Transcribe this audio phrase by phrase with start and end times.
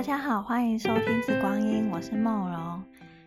[0.00, 2.82] 大家好，欢迎收听《紫光音》，我是梦蓉。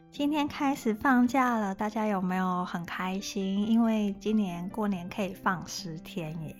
[0.10, 3.70] 今天开始放假了，大家有没有很开心？
[3.70, 6.56] 因为今年过年可以放十天耶，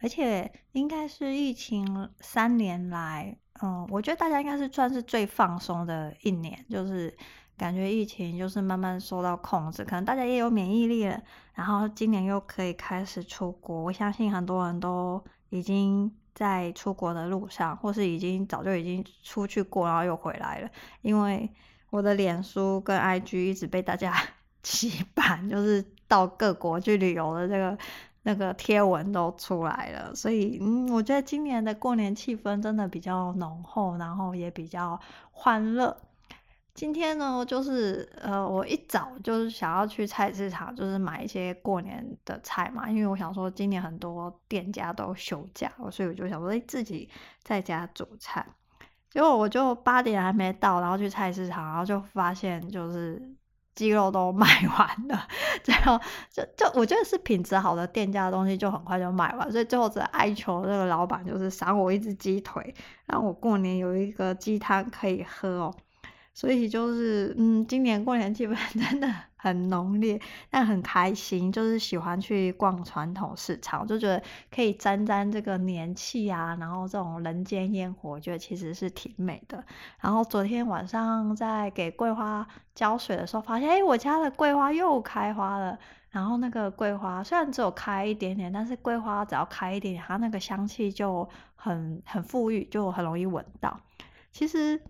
[0.00, 7.14] 而且应该是疫情三年来，嗯，我觉得大家应该是算是最放松的一年，就是
[7.58, 11.22] 感觉疫情就是慢慢受到控制，可能大家也有免疫力了，
[11.52, 16.10] 然后今年又可以开始出国，我相信很多人都已经。
[16.38, 20.70] 在出国的路上，或是已经早就已经出去过，然后又回来了。
[21.02, 21.50] 因为
[21.90, 24.14] 我的脸书跟 IG 一直被大家
[24.62, 27.76] 洗版，就是到各国去旅游的这个
[28.22, 35.00] 那个贴文都出来了，所以嗯，我觉得今年的过年气氛真的比较浓厚，然后也比较
[35.32, 35.96] 欢乐。
[36.78, 47.10] 今天呢，就是呃，我一早就是想要去菜市场，就是买一些过年的菜嘛，因为我想说今年很多店家都休假，所以我就想说，哎，自己
[47.42, 48.46] 在家煮菜。
[49.10, 53.20] 结果我就八点还没到，然后去菜市场，然后就发现就是
[53.74, 54.46] 鸡肉都 卖
[54.78, 55.26] 完了，
[55.64, 55.98] 最后
[56.30, 62.72] 就就我觉得是品质好的店家的东西就很快就卖完，所以最后只哀求这个老板就是赏我一只鸡腿，
[63.06, 65.74] 让我过年有一个鸡汤可以喝哦。
[66.38, 68.56] 所以就是，嗯，今年过年气氛
[68.88, 79.64] 真的很浓烈，但很开心，就是喜欢去逛传统市场，就觉得可以沾沾这个年气啊，然后这种人间烟火，我觉得其实是挺美的。
[80.00, 85.76] 然后昨天晚上在给桂花浇水的时候，发现，哎，我家的桂花又开花了。
[86.08, 93.80] 然后那个桂花虽然只有开一点点，但是桂花只要开一点点，它那个香气就很很馥郁，就很容易闻到。
[94.30, 94.80] 其实。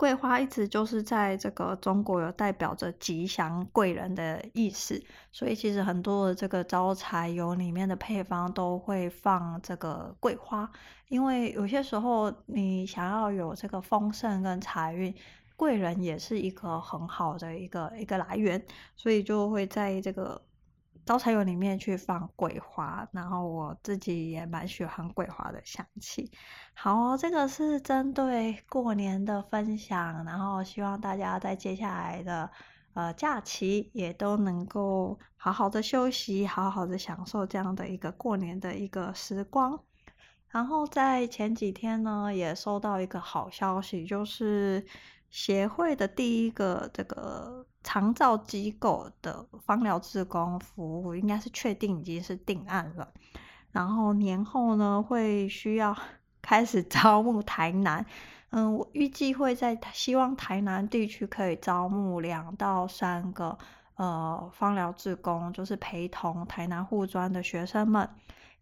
[0.00, 4.98] 桂花一直就是在这个中国有代表着吉祥贵人的意思，
[5.30, 10.70] 所以其实很多的这个招财油里面的配方都会放这个桂花，
[11.08, 15.14] 因为有些时候你想要有这个丰盛跟财运，
[15.54, 18.64] 贵人也是一个很好的一个一个来源，
[18.96, 20.40] 所以就会在这个。
[21.10, 26.30] 招财油里面去放桂花，然后我自己也蛮喜欢桂花的香气。
[26.72, 32.48] 好，这个是针对过年的分享，然后希望大家在接下来的
[32.94, 39.82] 呃假期也都能够好好的休息，好好的享受这样的一个过年的一个时光。
[40.48, 44.86] 然后在前几天呢，也收到一个好消息，就是。
[45.30, 53.12] 协会的第一个这个长照机构的芳疗志工服务，应该是确定已经是定案了。
[53.72, 55.96] 然后年后呢，会需要
[56.42, 58.04] 开始招募台南，
[58.50, 63.56] 嗯，我预计会在希望台南地区可以招募两到三个
[63.94, 68.08] 呃芳疗志工，就是陪同台南护专的学生们。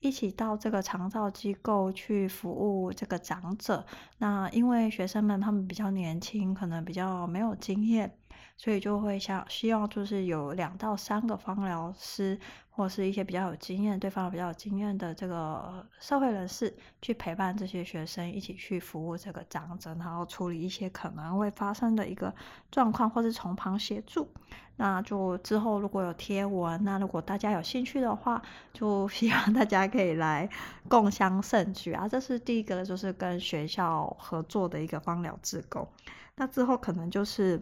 [0.01, 3.85] 一起到这个长照机构去服务这个长者。
[4.19, 8.17] 那因为学生们他们比较年轻，可能比较没有经验，
[8.57, 12.39] 所以就会想希望就是有两到三个方疗师，
[12.79, 16.73] 或是一些比较有经验、对方比较有经验的这个社会人士，
[17.03, 22.33] 去陪伴这些学生一起去服务这个长者，然后处理一些可能会发生的一个
[22.71, 24.29] 状况，或是从旁协助。
[24.77, 28.41] 那就之后如果有贴文，那如果大家有兴趣的话，
[28.73, 30.49] 就 希望大家可以来
[30.89, 32.07] 共襄盛举啊！
[32.07, 35.89] 这是第一个，就是跟学校合作的一个芳疗志工。
[36.37, 37.61] 那之后可能就是。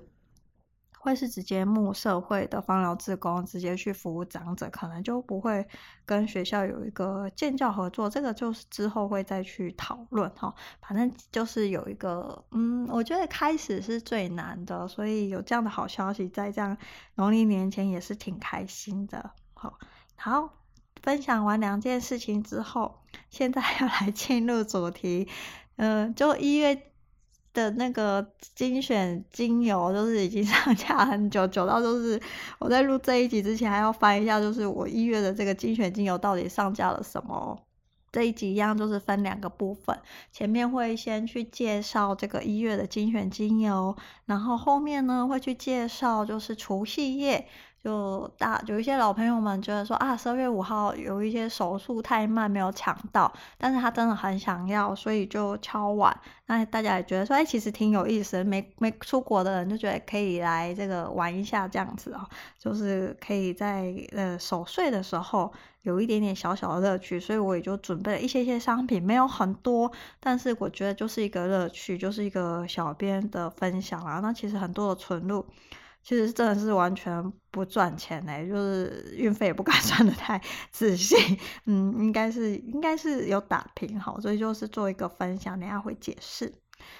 [1.07, 5.65] 会是直接募社会的芳疗志工，直接去服务长者，可能就不会
[6.05, 8.11] 跟学校有一个建教合作。
[8.11, 10.53] 这个就是之后会再去讨论哈。
[10.81, 16.77] 反正就是有一个，嗯，我觉得开始是最难的，所以有这样的好消息，在这样
[17.15, 19.31] 农历年前也是挺开心的。
[19.55, 19.79] 好，
[20.17, 20.55] 好，
[21.05, 22.99] 分享完两件事情之后，
[23.31, 25.29] 现在要来进入主题，
[25.77, 26.91] 嗯，就一月。
[27.57, 28.25] 的那个
[28.55, 32.21] 精选精油就是已经 上架很久，久到就是
[32.59, 37.59] 我在录这一集之前还要翻一下，就是我一月的这个精选精油到底上架了什么。
[38.13, 39.99] 这一集一样就是分两个部分，
[40.33, 43.95] 前面会先去介绍这个一月的精选精油，
[44.25, 47.47] 然后后面呢会去介绍就是除夕夜。
[47.87, 56.21] 就大有一些老朋友们觉得说啊，十二月五号有一些手速太慢没有抢到，但是他真的很想要，所以就敲碗。
[56.47, 62.27] 那大家也觉得说，哎，其实挺有意思的，没没出国的人就觉得可以来这个玩一下这样子哦，
[62.59, 65.53] 就是可以在呃守岁的时候
[65.83, 74.19] 有一点点小小的乐趣，所以我也就准备了一些些商品，没有很多，但是我觉得就是一个乐趣，就是一个小编的分享啊。
[74.21, 75.47] 那其实很多的存入。
[76.07, 81.17] 其实真的是完全不赚钱嘞，就是运费也不敢 算得太 仔细，
[81.67, 86.55] 嗯，应该是应该是有打平好，所以就是做一个分享，等下会解释。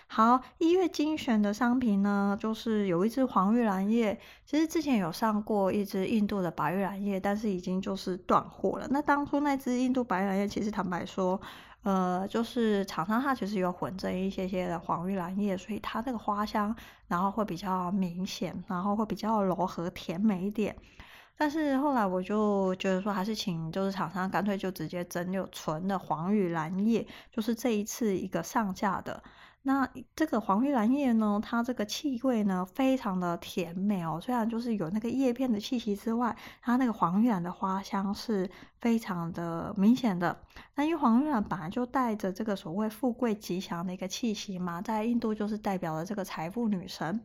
[0.09, 8.89] 好，一月精选的商品呢，就是有一支黄玉兰叶，其实之前有上过一支印度的白玉兰叶，但是已经就是断货了。
[8.91, 11.41] 那当初那支印度白玉兰叶，其实坦白说，
[11.87, 16.75] 呃，就是厂商它其实有混着一些些的黄玉兰叶，所以它那个花香，
[17.07, 20.77] 然后会比较明显，然后会比较柔和甜美一点。
[21.37, 29.23] 但是后来我就觉得说，还是请就是厂商干脆就直接蒸馏纯的黄玉兰叶，就是这一次一个上架的。
[29.67, 34.21] 那这个黄玉兰叶呢，它这个气味呢，非常的甜美哦。
[34.23, 38.49] 虽然就是有那个叶片的气息之外，它那个黄玉兰的花香是
[38.81, 40.41] 非常的明显的。
[40.77, 47.21] 那因为黄玉兰本来就带着这个所谓富贵吉祥的一个气息嘛，在印度就是代表了这个财富女神，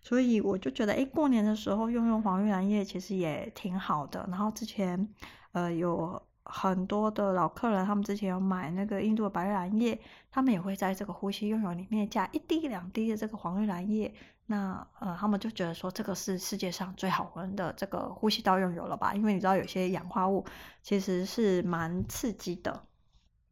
[0.00, 4.24] 所以我就觉得，哎，过年的时候用用黄玉兰叶其实也挺好的。
[4.30, 5.08] 然后之前，
[5.50, 6.22] 呃，有。
[6.50, 9.98] 很多的老客人，他们之前有买那个印度的白玉兰叶，
[10.30, 14.12] 他们也会在这个呼吸用油里面加一滴两滴的这个黄玉兰叶。
[14.46, 19.14] 那呃，他们就觉得说这个是世界上最好闻的这个呼吸道用油了吧？
[19.14, 20.44] 因为你知道有些氧化物
[20.82, 22.82] 其实是蛮刺激的。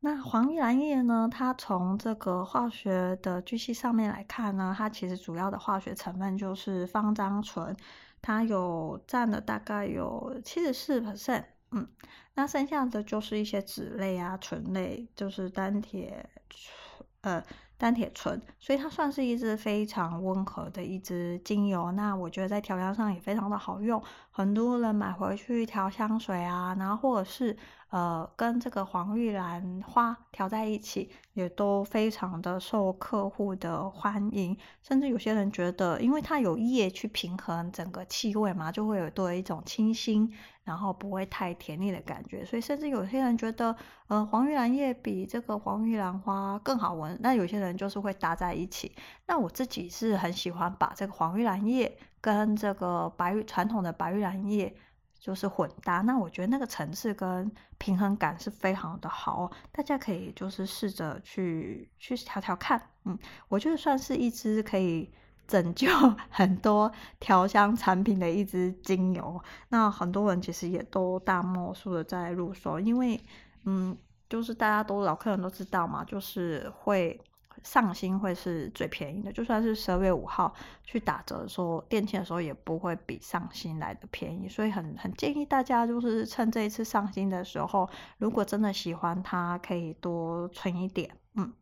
[0.01, 7.77] 那黄玉兰叶呢，它从这个化学的巨细上面来看呢，它其实主要的化学成分就是芳樟醇，
[8.21, 11.87] 它有占了大概有七十四 percent，嗯。
[12.35, 16.29] 那剩下的就是一些脂类啊、醇类，就是单铁，
[17.23, 17.43] 呃，
[17.77, 21.91] 单铁醇，所以它算是一支非常温和的一支精油。
[21.93, 27.57] 那我觉得在调香上也非常的好用，很多人买回去调香水啊，然后或者是。
[27.91, 34.55] 呃，跟这个黄玉兰花调在一起，也都非常的受客户的欢迎。
[34.83, 40.31] 甚至有些人觉得，因为它有叶去平衡整个气味嘛，就会有多一种清新，
[40.65, 42.45] 然后不会太甜腻的感觉。
[42.45, 43.75] 所以，甚至有些人觉得，
[44.09, 47.19] 呃，黄玉兰叶比这个黄玉兰花更好闻。
[47.23, 48.95] 那有些人就是会搭在一起。
[49.27, 54.75] 那我自己是很喜欢把这个黄玉兰叶跟这个白玉传统的白玉兰叶。
[55.19, 63.19] 就是混搭，那我觉得那个层次跟平衡感是非常的好，大家可以就是试着去去调调看，嗯，
[63.49, 65.13] 我觉得算是一支可以
[65.47, 65.89] 拯救
[66.31, 69.43] 很多调香产品的一支精油。
[69.69, 73.21] 那很多人其实也都大多数的在入手，因为
[73.65, 73.97] 嗯，
[74.29, 77.21] 就是大家都老客人都知道嘛，就是会。
[77.63, 87.89] 上新会是最便宜的，就算是十二月五号去打折的时候，店庆的时候也不会比上新来的便宜，所以很很建议大家就是趁这一次上新的时候，
[88.19, 91.17] 如果真的喜欢它，可以多存一点。
[91.35, 91.53] 嗯，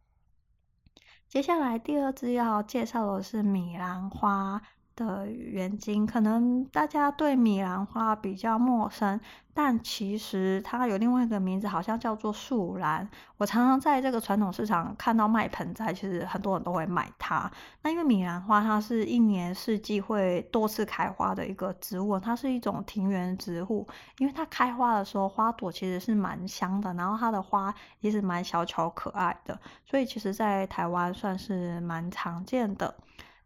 [1.29, 4.63] 接下来第二支要介绍的是米兰花
[4.97, 9.21] 的原精，可能大家对米兰花比较陌生，
[9.53, 13.09] 但其实它有另外一个名字，好像叫做树兰。
[13.37, 17.49] 我常常在这个传统市场看到卖盆栽，其实很多人都会买它。
[17.83, 23.87] 那因为米兰花它是一年四季会多次开花的一个植物，它是一种庭园植物，
[24.19, 32.95] 因为它开花的时候花朵其实是蛮香的，然后它的花也是蛮小巧可爱的，所以其实在台湾算是蛮常见的。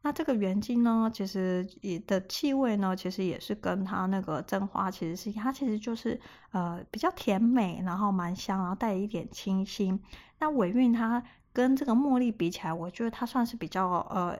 [0.03, 6.19] 那这个原精呢，其实也的气味呢，其实也是跟它那个真花其实是，它其实就是
[6.53, 10.01] 呃比较甜美，然后蛮香，然后带一点清新。
[10.39, 14.39] 那尾韵它跟这个茉莉比起来，我觉得它算是比较呃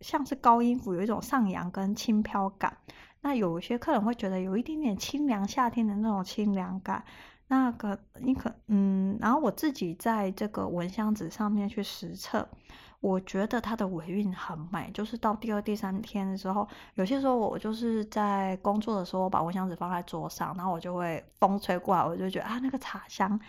[0.00, 2.76] 像是高音符，有一种上扬跟轻飘感。
[3.22, 7.04] 那有些客人会觉得有一点点清凉，夏天的那种清凉感。
[7.48, 12.48] 那个你可嗯，然后我自己在这个蚊香纸上面去实测。
[13.00, 23.40] 我觉得它的尾韵很美，就是到第二、第三天的时候，有些时候我就是在工作的时候，我把蚊香纸放在桌上，然后我就会风吹过来，我就觉得啊，那个茶香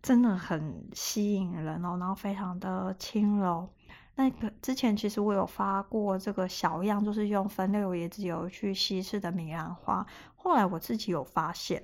[0.00, 3.68] 真的很吸引人哦，然后非常的轻柔。
[4.14, 10.06] 那个之前其实我有发过这个小样，就是用分六椰子油去稀释的米兰花，
[10.36, 11.82] 后来我自己有发现。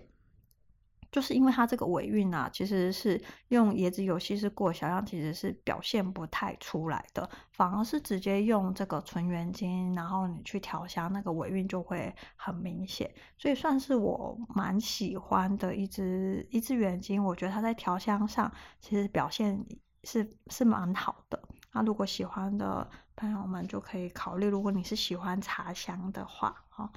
[1.10, 13.10] 就是因为它这个尾韵啊，其实是用椰子油稀释过小样，其实是表现不太出来的，反而是直接用这个纯原精，然后你去调香，那个尾韵就会很明显。
[13.38, 19.64] 所以算是我蛮喜欢的一支一支原精，我觉得它在调香上其实表现
[20.04, 21.42] 是是蛮好的。
[21.72, 26.90] 那如果喜欢的朋友们就可以考虑，如果你是喜欢茶香的话，哈。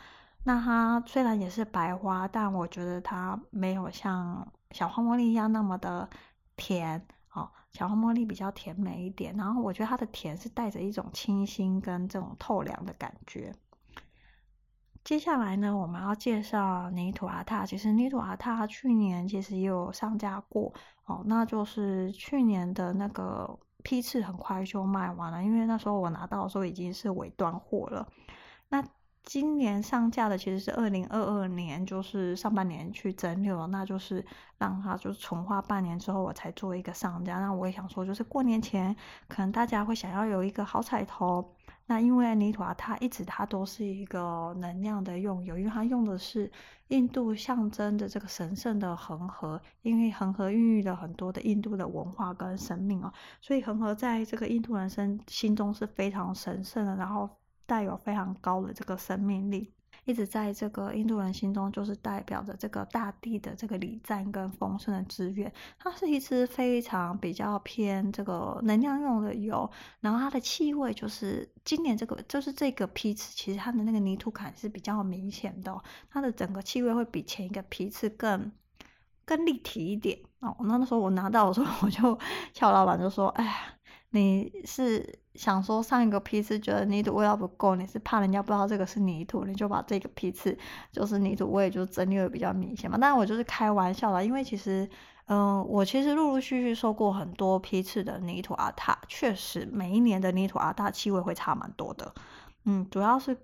[0.43, 6.09] 那它虽然也是白花，但我觉得它没有像小花茉莉一样那么的
[6.55, 7.49] 甜哦。
[7.71, 13.53] 小花茉莉比较甜美一点，然后我觉得它的甜是带着一种清新跟这种透凉的感觉。
[15.03, 17.65] 接下来呢，我们要介绍泥土阿塔。
[17.65, 20.73] 其实泥土阿塔去年其实也有上架过
[21.05, 28.07] 哦，那就是去年的那个批次很快就卖完了，因为那时候我拿到的时候已经是尾端货了。
[28.69, 28.83] 那
[29.23, 34.25] 今年上架的其实是二零二二年，就是上半年去整理了，那就是
[34.57, 37.39] 让它就是重画半年之后我才做一个上架。
[37.39, 38.95] 那我也想说，就是过年前
[39.27, 41.53] 可能大家会想要有一个好彩头。
[41.85, 46.51] 那因为泥土啊，它一直它都是一个能量的用油，因为它用的是
[46.87, 57.29] 印度象征的这个神圣的恒河，因为恒河孕育了很多的印度的文化跟生命哦，所以恒河在这个印度人生心中是非常神圣的，然后。
[57.71, 59.71] 带有非常高的这个生命力，
[60.03, 65.49] 一直在这个印度人心中就是代表着这个大地的这个礼赞跟丰盛的资源。
[65.79, 78.51] 它是一支非常比较偏这个能量用的油，然后它的气味就是今年这个就是这个批次，其实它的那个泥土感是比较明显的，它的整个气味会比前一个批次更
[79.23, 80.53] 更立体一点哦。
[80.65, 82.19] 那那时候我拿到的时候， 我就
[82.53, 83.77] 俏老板就说：“哎。”
[84.13, 90.57] 你是想说上一个批次觉得泥土味道不够，你是怕人家不知道这个是泥土，你就把这个批次
[90.91, 92.97] 就是泥土味就整理的比较明显嘛？
[92.99, 94.89] 但我就是开玩笑啦，因为其实，
[95.27, 102.13] 嗯、我其实陆陆续续收过很多批次的泥土阿塔，确实每一年的泥土阿塔气味会差蛮多的。
[102.65, 103.37] 嗯，主要是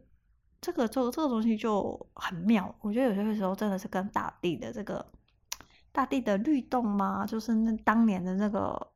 [0.59, 5.05] 这个就这个东西就很妙，我觉得有些时候真的是跟大地的这个
[5.93, 8.87] 大地的律动嘛，就是那当年的那个。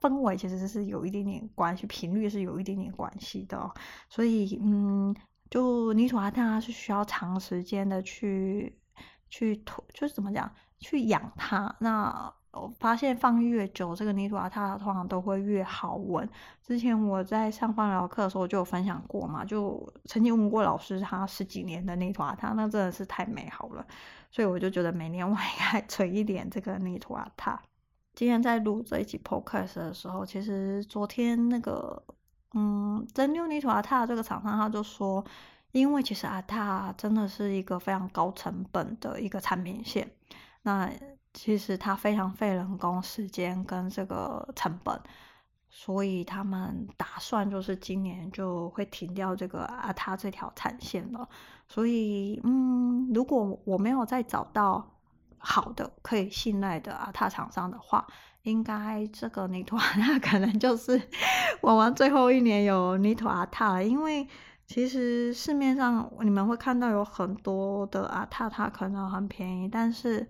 [0.00, 3.70] 氛围其实是有一点点关系，频率是有一点点关系的，
[4.08, 5.14] 所以嗯，
[5.50, 8.78] 就泥土阿塔是需要长时间的去
[9.28, 11.74] 去土，就是怎么讲，去养它。
[11.78, 16.28] 那我发现放越久，这个泥土阿塔通常都会越好闻。
[16.62, 23.86] 之前我在上芳疗课的时候就有分享过嘛，就曾经问过老师，他十几年的泥土阿塔，那真的是太美好了，
[24.30, 27.58] 所以我就觉得每年我应该 存一点这个泥土阿塔。
[28.14, 32.02] 今天在录这一集 podcast 的时候，其实昨天那个，
[32.52, 35.24] 嗯，真六泥土阿塔这个厂商他就说，
[35.72, 40.10] 因为其实阿塔真的是一个非常高成本的一个产品线，
[40.60, 40.90] 那
[41.32, 45.00] 其实它非常费人工、时间跟这个成本，
[45.70, 51.26] 所以他们打算就是今年就会停掉这个阿塔这条产线了。
[51.66, 54.86] 所以，嗯，如果我没有再找到。
[55.44, 58.06] 好的，可以信赖的阿塔厂商的话，
[58.42, 61.02] 应该这个泥土 阿塔可能就是
[61.60, 63.84] 我们最后一年有泥土阿塔了。
[63.84, 64.26] 因为
[64.66, 70.26] 其实市面上你们会看到有很多的阿塔，它可能很便宜，但是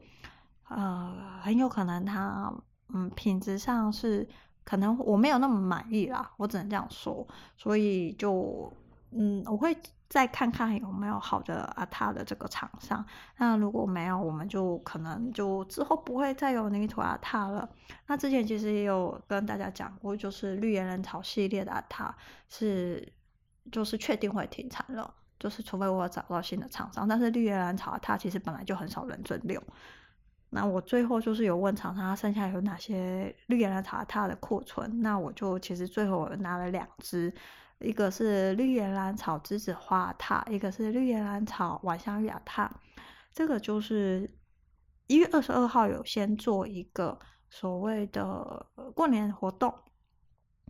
[0.69, 2.50] 呃很有可能它
[2.95, 4.26] 嗯品质上是
[4.64, 8.73] 可能我没有那么满意啦，我只能这样说，所以就
[9.11, 9.76] 嗯我会。
[10.12, 13.02] 再看看有没有好的阿塔的这个厂商，
[13.38, 17.66] 那如果没有，我们就可能就之后不会再有泥土阿塔了。
[18.09, 22.14] 那之前其实也有跟大家讲过，就是绿岩兰草系列的阿塔
[22.50, 23.11] 是
[23.71, 27.09] 就是确定会停产了，就是除非我找到新的厂商。
[27.09, 29.59] 但是绿岩兰草阿塔其实本来就很少人蒸馏。
[30.50, 37.33] 那我最后就是有问厂商，剩下有哪些绿岩兰草阿塔的库存，那我就其实最后拿了两支。
[37.82, 42.70] 一个是绿岩兰草栀子花阿塔，一个是绿岩兰草晚香玉阿塔。
[43.32, 44.30] 这个就是
[45.06, 49.74] 一月二十二号有先做一个所谓的过年活动，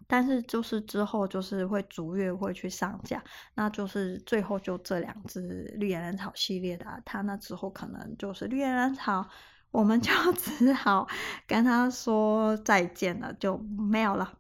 [0.07, 3.23] 但是就是之后就是会逐月会去上架，
[3.55, 9.29] 那就是最后就这两支绿岩兰草系列的阿塔，那之后可能就是绿岩兰草，
[9.71, 11.09] 我们就 只好
[11.47, 14.39] 跟他说再见了，就没有了。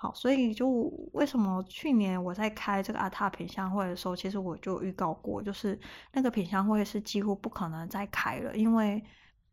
[0.00, 0.68] 好，所以就
[1.12, 5.76] 为什么去年我在开这个阿塔品香会的时候，其实我就预告过，就是
[6.12, 9.02] 那个品香会是几乎不可能再开了，因为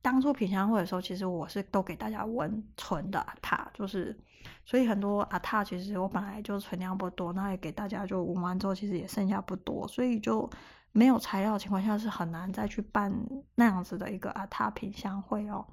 [0.03, 4.15] 当初品香会的时候，其实我是都给大家闻纯的阿塔，就是
[4.63, 10.47] 所以很多阿塔其实我本来就存量不多，那也给大家就闻完之后，其实也剩下不多，所以就
[10.91, 13.11] 没有材料的情况下是很难再去办
[13.55, 15.65] 那样子的一个阿塔品香会哦。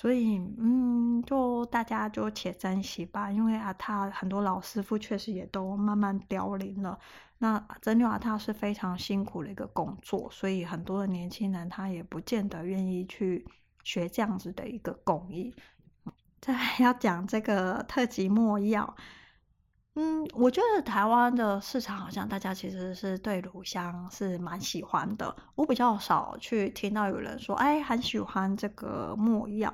[0.00, 6.98] 所以，嗯，就大家就且珍惜吧，因为阿塔很多老师傅确实也都慢慢凋零了。
[7.36, 13.46] 那针灸阿塔是非常辛苦的一个工作，所以很多的年轻人他也不见得愿意去
[13.84, 15.54] 学这样子的一个工艺。
[16.40, 18.96] 再要讲这个特级墨药。
[19.96, 25.34] 嗯，我觉得台湾的市场好像大家其实是对乳香是蛮喜欢的。
[25.56, 29.72] 我比较少去听到有人说，哎，很喜欢这个没药。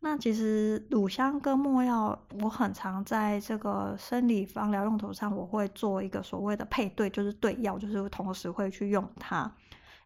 [0.00, 9.50] 那其实乳香跟没药，我很常在这个生理方疗用途上，我会做一个所谓的配对，就是对药，就是同时会去用它。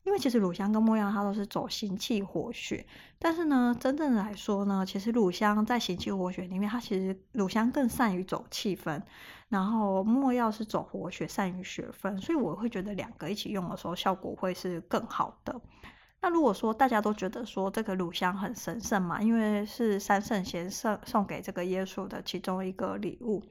[0.03, 2.87] 因为其实乳香跟没药它都是走行气活血，
[3.19, 9.03] 但是呢，真正来说呢，其实乳香在行气活血里面，它其实乳香更善于走气分，
[9.49, 15.61] 然后没药是走活血，善于血分，所以我会觉得两个一起用的时候效果会是更好的。
[16.23, 23.43] 那如果说大家都觉得说这个乳香很神圣嘛，因为是三圣贤送送给这个耶稣的其中一个礼物，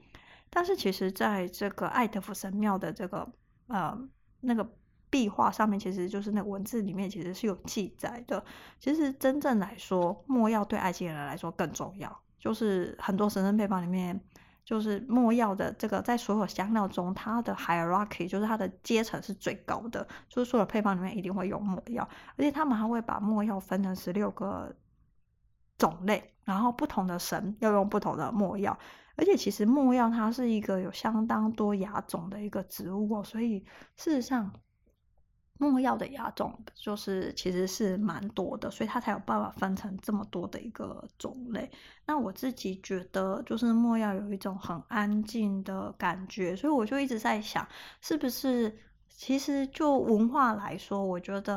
[0.50, 3.28] 但是其实在这个爱德福神庙的这个
[3.66, 3.98] 呃
[4.40, 4.68] 那个
[5.10, 8.42] 壁画上面，其实就是那文字里面其实是有记载的。
[8.78, 14.18] 其实真正来说，墨药对埃及人来说更重要，就是很多神圣配方里面。
[14.62, 24.72] 就是墨药的这个，在所有香料中，它的 hierarchy 就是它的阶层是最高的，就是所有配方里面一定会有墨药，而且他们还会把墨药分成十六个
[25.76, 28.78] 种类，然后不同的神要用不同的墨药，
[29.16, 33.64] 而且其实墨药它是一个有相当多亚种的一个植物哦，所以
[33.96, 34.52] 事实上。
[35.60, 41.70] 没药的亚种就是其实是蛮多的，所以它才有办法分成这么多的一个种类。
[42.06, 47.68] 那我自己觉得，就是没药有一种很安静的感觉，所以我就一直在想，
[48.00, 48.74] 是不是
[49.10, 51.54] 其实就文化来说，我觉得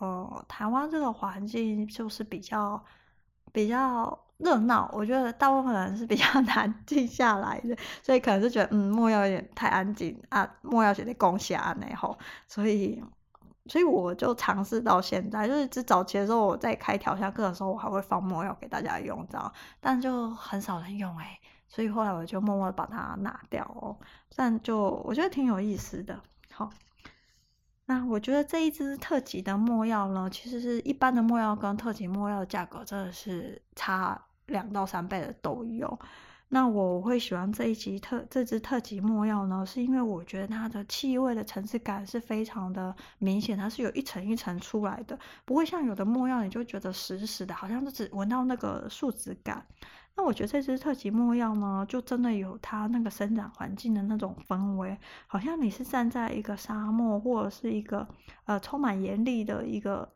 [0.00, 2.84] 呃，台湾这个环境就是比较
[3.52, 4.90] 比较热闹。
[4.92, 12.18] 我觉得大部分人是比较 难静下来的，所以可能是觉得嗯，没药有点太安静啊，没药写的贡献啊，然后
[12.48, 13.00] 所以。
[13.66, 19.52] 所以我就尝试到现在，就是只早期的时候，我在开调香课的时候，我还会放墨药给大家用，知道？
[19.80, 23.96] 但就很少人用哎、所以后来我就默默把它拿掉哦。
[24.36, 26.20] 但就我觉得挺有意思的。
[26.52, 26.70] 好，
[27.86, 35.98] 那我觉得这一支特级的墨药呢，其实是一般的墨药跟特级墨药的价格真的是差两到三倍的都有。
[36.50, 49.66] 那我会喜欢这一级特这支特级墨药呢，是因为我觉得它的气味的层次感是非常的明显，它是有一层一层出来的，不会像有的墨药你就觉得死死的，好像就只闻到那个树脂感。
[50.14, 58.06] 那我觉得这支特级墨药呢，就真的有它那个生长环境的那种氛围，好像你是站在一个沙漠或者是一个
[58.44, 60.08] 呃充满严厉的一个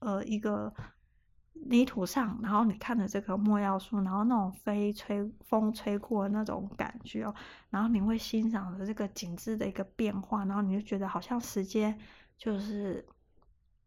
[0.00, 0.74] 呃一个。
[1.66, 7.34] 泥土上，然后你看着这棵没药树，然后那种飞吹风吹过的那种感觉哦，
[7.70, 11.98] 然后你会欣赏着这个景致的一个变化，然后你就觉得好像时间
[12.36, 13.04] 就是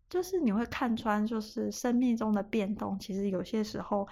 [0.10, 4.08] 就是你会看穿，就是生命中的变动，其实有些时候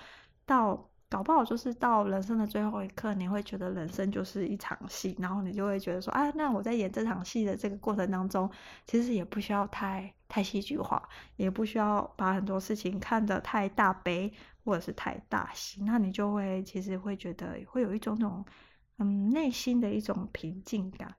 [0.46, 0.90] 到。
[1.16, 8.52] 搞不好就是到人生的最后一刻，你会觉得人生就是一场戏，然后你就会觉得说，啊，那我在演这场戏的这个过程当中，
[8.86, 14.30] 其实也不需要太太戏剧化，也不需要把很多事情看得太大悲
[14.66, 18.46] 或者是太大喜，那你就会其实会觉得会有一种那种
[18.98, 21.16] 嗯内心的一种平静感。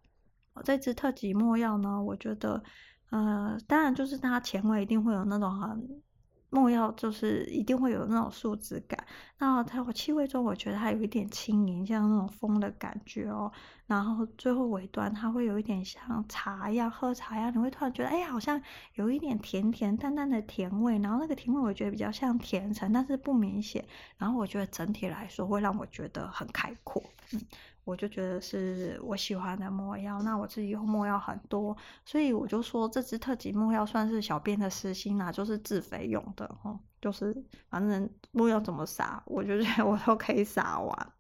[0.63, 2.63] 这支特级莫药呢，我觉得，
[3.09, 6.03] 呃，当然就是它前味一定会有那种很。
[6.49, 9.07] 没药就是一定会有那种树脂感，
[9.39, 13.51] 那它气味中我觉得它有一点轻盈，像那种风的感觉哦。
[13.87, 18.61] 然后最后尾端它会有一点像茶一样，喝茶一样，你会突然觉得哎，好像
[18.95, 20.99] 有一点甜甜淡淡的甜味。
[20.99, 23.85] 然后那个甜味我觉得比较像甜橙，但是不明显。
[24.17, 27.41] 然后我觉得整体来说会让我觉得很开阔，嗯。
[27.87, 37.33] 我就觉得是我喜欢的墨药，那我自己用墨药很多，所以我就说这支特级墨药算是小编的私心啦，就是自费用的哦，就是
[37.71, 41.13] 反正墨药怎么撒，我就觉得 我都可以撒完。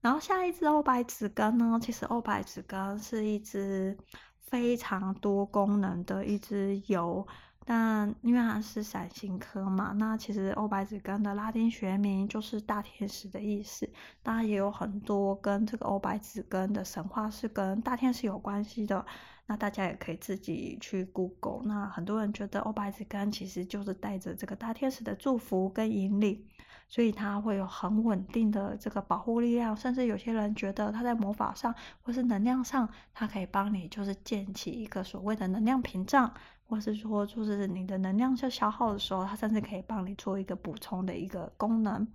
[0.00, 3.96] 然后下一支欧白紫根呢，其实欧白紫根是一支
[4.40, 7.24] 非常多功能的一支油。
[7.66, 13.88] 但因为它是伞形科嘛，那其实欧白子根的拉丁学名就是大天使的意思。
[14.22, 19.04] 当然也有很多跟这个欧白子根的神话是跟大天使有关系的。
[19.46, 21.62] 那大家也可以自己去 Google。
[21.64, 26.46] 那很多人觉得欧白子根其实就是带着这个大天使的祝福跟引领，
[26.88, 29.76] 所以它会有很稳定的这个保护力量。
[29.76, 36.32] 甚至有些人觉得它在魔法上或是能量上，它可以帮你就是建起一个所谓的能量屏障。
[36.70, 42.06] 或是说，就是你的能量在消耗的时候，它甚至可以帮你做一个补充的一个功能。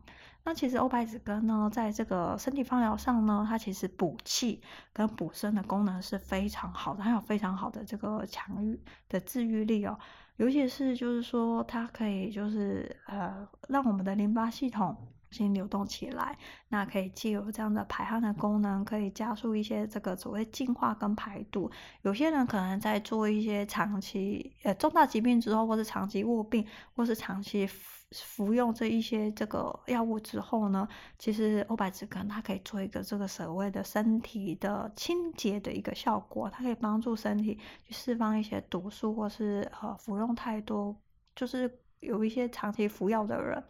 [0.46, 4.62] 那其实欧白子根呢，在这个身体放疗上呢，它其实补气
[4.94, 9.98] 跟补身的功能是非常好的，它有非常好的这个强愈的治愈力哦。
[10.38, 14.96] 尤其是就是说，它可以就是呃，让我们的淋巴系统
[15.36, 16.38] 新流动起来。
[16.70, 21.70] 那可以既有这样的排汗的功能，可以加速一些这个所谓净化跟排毒。
[22.04, 27.70] 有些人可能在做一些长期呃重大疾病之后，或是长期卧病，或是长期。
[28.12, 40.96] 服用这一些这个药物之后呢，其实欧白芷根它可以做一个这个所谓的身体的清洁的一个效果，它可以帮助身体去释放一些毒素，或是呃服用太多，
[41.36, 41.70] 就是
[42.00, 43.62] 有一些长期服药的人。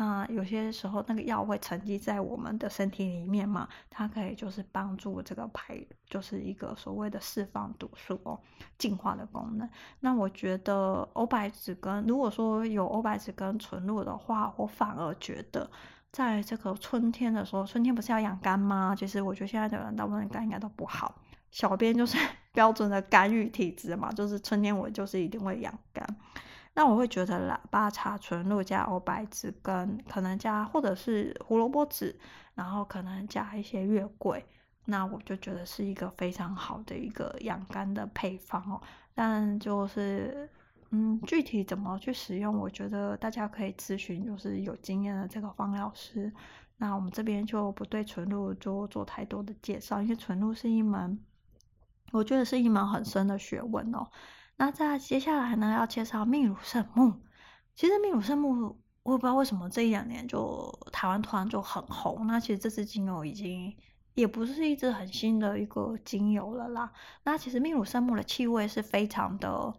[0.00, 8.38] 那有些时候那个药会沉积在我们的身体里面嘛，它可以就是帮助这个排，就是一个所谓的释放毒素哦，
[8.78, 9.68] 净化的功能。
[9.98, 15.68] 那我觉得欧白芷根，如果说有欧白芷根纯露的话，我反而觉得
[16.12, 18.94] 在这个春天的时候，春天不是要养肝吗？
[18.96, 21.12] 其实我觉得现在的人大部分肝应该都不好，
[21.50, 22.16] 小编就是
[22.54, 26.06] 标准的肝郁体质嘛，就是春天我就是一定会养肝。
[26.78, 32.16] 那我会觉得喇叭茶纯露加欧白芷根，可能加或者是胡萝卜籽，
[32.54, 34.46] 然后可能加一些月桂，
[34.84, 38.80] 那我就觉得是一个非常好的一个养肝的配方哦。
[39.12, 40.48] 但就是，
[40.90, 46.32] 嗯，具体怎么去使用，我觉得大家可以咨询就是有经验的这个方疗师。
[46.76, 51.18] 那我们这边就不对纯露做做太多的介绍，因为纯露是一门，
[52.12, 54.06] 我觉得是一门很深的学问哦。
[54.58, 57.14] 那在接下来呢，要介绍秘鲁圣木。
[57.76, 62.26] 其实秘鲁圣木，我也不知道为什么这一两年就台湾突然就很红。
[62.26, 63.72] 那其实这支精油已经
[64.14, 66.92] 也不是一支很新的一个精油了啦。
[67.22, 69.72] 那其实秘鲁圣木的气味是非常的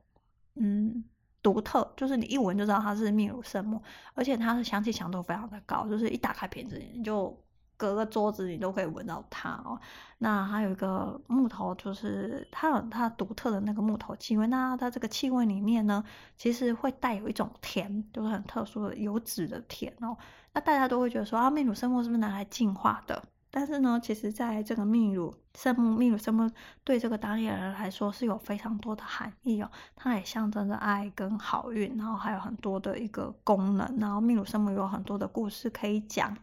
[0.56, 1.04] 嗯
[1.44, 7.38] 独特，就是你一闻就知道它是秘鲁圣木，而且它的香气强度非常的高，就是一打开瓶子你就。
[7.80, 9.80] 隔个桌子你都可以闻到它哦。
[10.18, 14.46] 那还有一个木头，就是它有它独特的那个木头气味。
[14.48, 16.04] 那它这个气味里面呢，
[16.36, 20.18] 其实会带有一种甜，就是很特殊的油脂的甜哦。
[20.52, 23.24] 那大家都会觉得说啊，秘鲁圣木是不是拿来净化的？
[23.52, 26.52] 但是呢，其实在这个秘鲁圣木，秘鲁圣木
[26.84, 29.72] 对这个当地人来说是有非常多的含义哦。
[29.96, 33.98] 它也象征着爱跟好运，然后还有很多的一个功能。
[33.98, 36.36] 然后秘鲁圣木有很多的故事可以讲。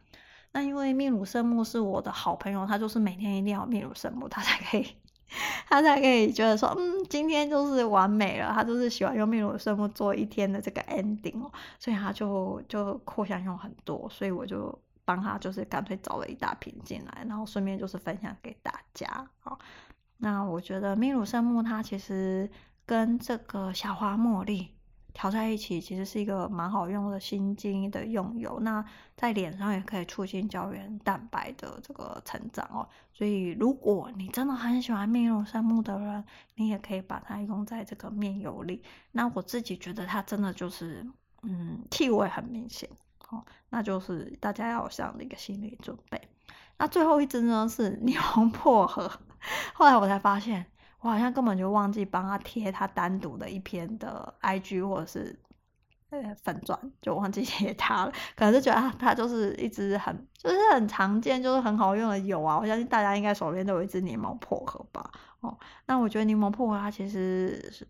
[0.56, 4.86] 那因为秘鲁圣木是我的好朋友，他就是每天一定要秘鲁圣木，他才可以，
[5.68, 8.50] 他才可以觉得说，嗯，今天就是完美了。
[8.54, 19.28] 他就是喜欢用秘鲁圣木做一天的这个 ending 哦，所以他就就扩香用很多，所以我就帮他就是干脆找了一大瓶进来，然后顺便就是分享给大家。
[19.40, 19.58] 好，
[20.16, 22.50] 那我觉得秘鲁圣木它其实
[22.86, 24.70] 跟这个小花茉莉。
[25.16, 28.84] 调在一起其实是一个蛮好用的心经的用油，那
[29.16, 32.86] 在脸上也可以促进胶原蛋白的这个成长哦。
[33.14, 36.22] 所以如果你真的很喜欢秘鲁圣木的人，
[36.56, 38.82] 你也可以把它用在这个面油里。
[39.12, 41.06] 那我自己觉得它真的就是，
[41.44, 42.86] 嗯，气味很明显
[43.30, 43.42] 哦。
[43.70, 46.20] 那就是大家要有这样的一个心理准备。
[46.76, 49.10] 那最后一支呢是柠檬薄荷，
[49.72, 50.66] 后来我才发现。
[51.06, 55.38] 我好像根本就忘记帮他贴他单独的一篇的 IG 或者是
[56.10, 58.12] 呃粉钻，就忘记贴他了。
[58.34, 62.58] 可能是觉得，他就是一支很就是很常见，就是很好用的油啊。
[62.58, 65.08] 我相信大家应该手边都有一支柠檬薄荷吧。
[65.40, 67.86] 哦，那我觉得柠檬薄荷它其实是。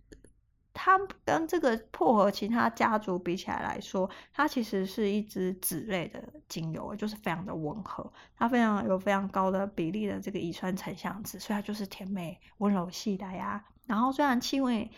[0.79, 13.65] 它跟这个薄荷其他家族比起来来说，它其实是一支脂类的精油，就是非常的温和，它非常有非常高的比例的这个乙酸沉香酯，所以它就是甜美温柔系的呀。
[13.87, 14.91] 然后虽然气味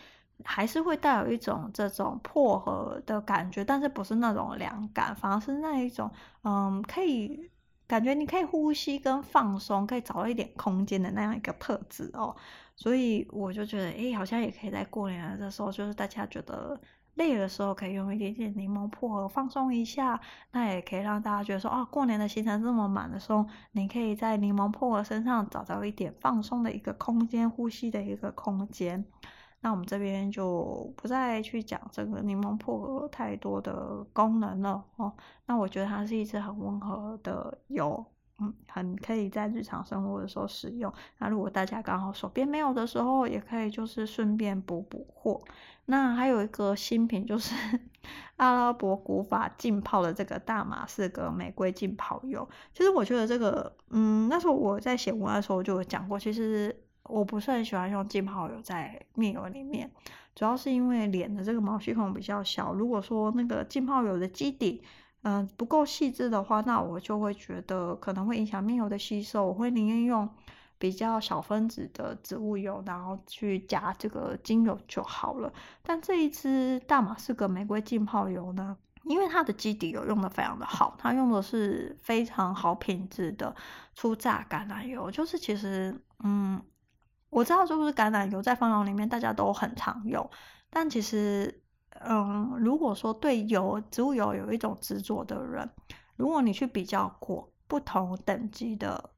[0.43, 6.11] 还是会带有一种这种薄荷的感觉，但是不是那种凉感，反而是那一种
[6.43, 7.49] 嗯，可以
[7.89, 12.35] 感觉你可以呼吸跟放松，可以找到一点空间的那样一个特质哦。
[12.75, 16.79] 所以我就觉得，哎，好像也可以在过年的时候，就是大家觉得
[17.15, 20.21] 累的时候，可以用一点点柠檬薄荷放松一下。
[20.51, 29.03] 那也可以让大家觉得说，啊，过年的行程这么满的时候，你可以在柠檬薄荷身上找到一点放松的一个空间，呼吸的一个空间。
[29.61, 35.13] 那我们这边就不再去讲这个柠檬薄荷太多的功能了哦。
[35.45, 38.05] 那我觉得它是一支很温和的油。
[38.41, 40.89] 嗯，很可以在日常生活的时候使用。
[41.17, 45.41] 那如果大家刚好手边没有的时候，也可以就是顺便补补货。
[45.87, 47.53] 那还有一个新品就是
[48.37, 52.47] 阿拉伯古法浸泡的这个大马士革玫瑰浸泡油。
[52.73, 56.73] 其实我觉得这个，嗯，那时候我在写文案的时候就有讲过，其实
[57.09, 59.89] 我不是很喜欢用浸泡油在面油里面，
[60.35, 62.73] 主要是因为脸的这个毛细孔比较小。
[62.73, 64.83] 如果说那个浸泡油的基底，
[65.23, 69.47] 嗯、不够细致的话，那我就会觉得可能会影响面油的吸收。
[69.47, 70.29] 我会宁愿用
[70.77, 75.51] 比较小分子的植物油，然后去加这个精油就好了。
[75.83, 83.53] 但这一支大马士革玫瑰浸泡油呢，因为它的基底油用的非常的好，它用的是非常好品质的
[83.93, 85.93] 初榨橄榄油，就是其实
[86.23, 86.61] 嗯，
[87.29, 90.29] 我知道就是橄榄油在芳疗里面大家都很常用，
[90.69, 91.61] 但其实
[92.01, 95.69] 嗯，如果说对油植物油有一种执着的人，
[96.15, 99.11] 如果你去比较过不同等级的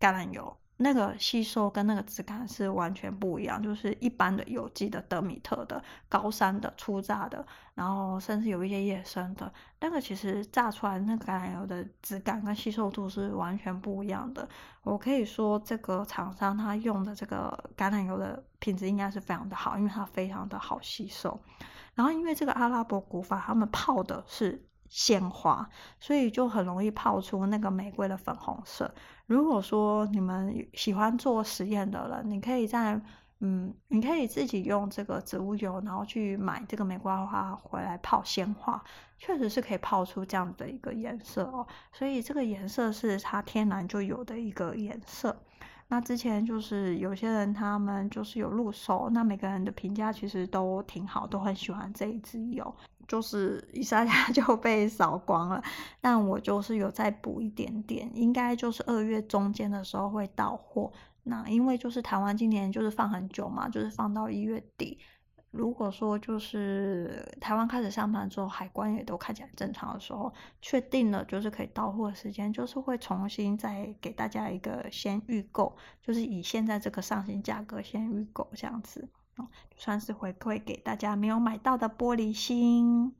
[0.00, 0.56] 橄榄油。
[0.80, 14.48] 那个吸收跟那个质感是完全不一样，就是一般的有机的德米特的高山的初榨的，然后甚至有一些野生的，那个其实榨出来那个橄榄油的质感跟吸收度是完全不一样的。
[14.84, 21.40] 我可以说这个厂商他用的这个橄榄油的品质应该是非常的好，因为它非常的好吸收。
[21.94, 28.94] 然后因为这个阿拉伯古法他们泡的是鲜花，所以就很容易泡出那个玫瑰的粉红色。
[29.28, 32.98] 如果说你们喜欢做实验的人，你可以在
[33.40, 38.82] 嗯，你可以自己用这个植物油，然后去买这个玫瑰花回来泡鲜花，
[39.18, 41.66] 确实是可以泡出这样的一个颜色哦。
[41.92, 45.36] 所以这个颜色是它天然就有的一个颜色。
[45.88, 52.74] 那之前就是有些人他们就是有入手，那每个人的评价其实都挺好，都很喜欢这一支油。
[53.08, 55.60] 就是一下下 就被扫光了，
[56.00, 60.92] 但我就是有再补一点点，应该就是二月中间的时候会到货。
[61.24, 64.98] 那因为就是台湾今年就是放很久嘛，就是放到一月底。
[65.50, 79.08] 如果说就是台湾开始上班之后，海关也都看起来正常的时候，确定了就是可以到货的时间，就是会重新再给大家一个先预购，就是以现在这个上新价格先预购这样子。
[79.76, 83.14] 算是回馈给大家没有买到的玻璃心。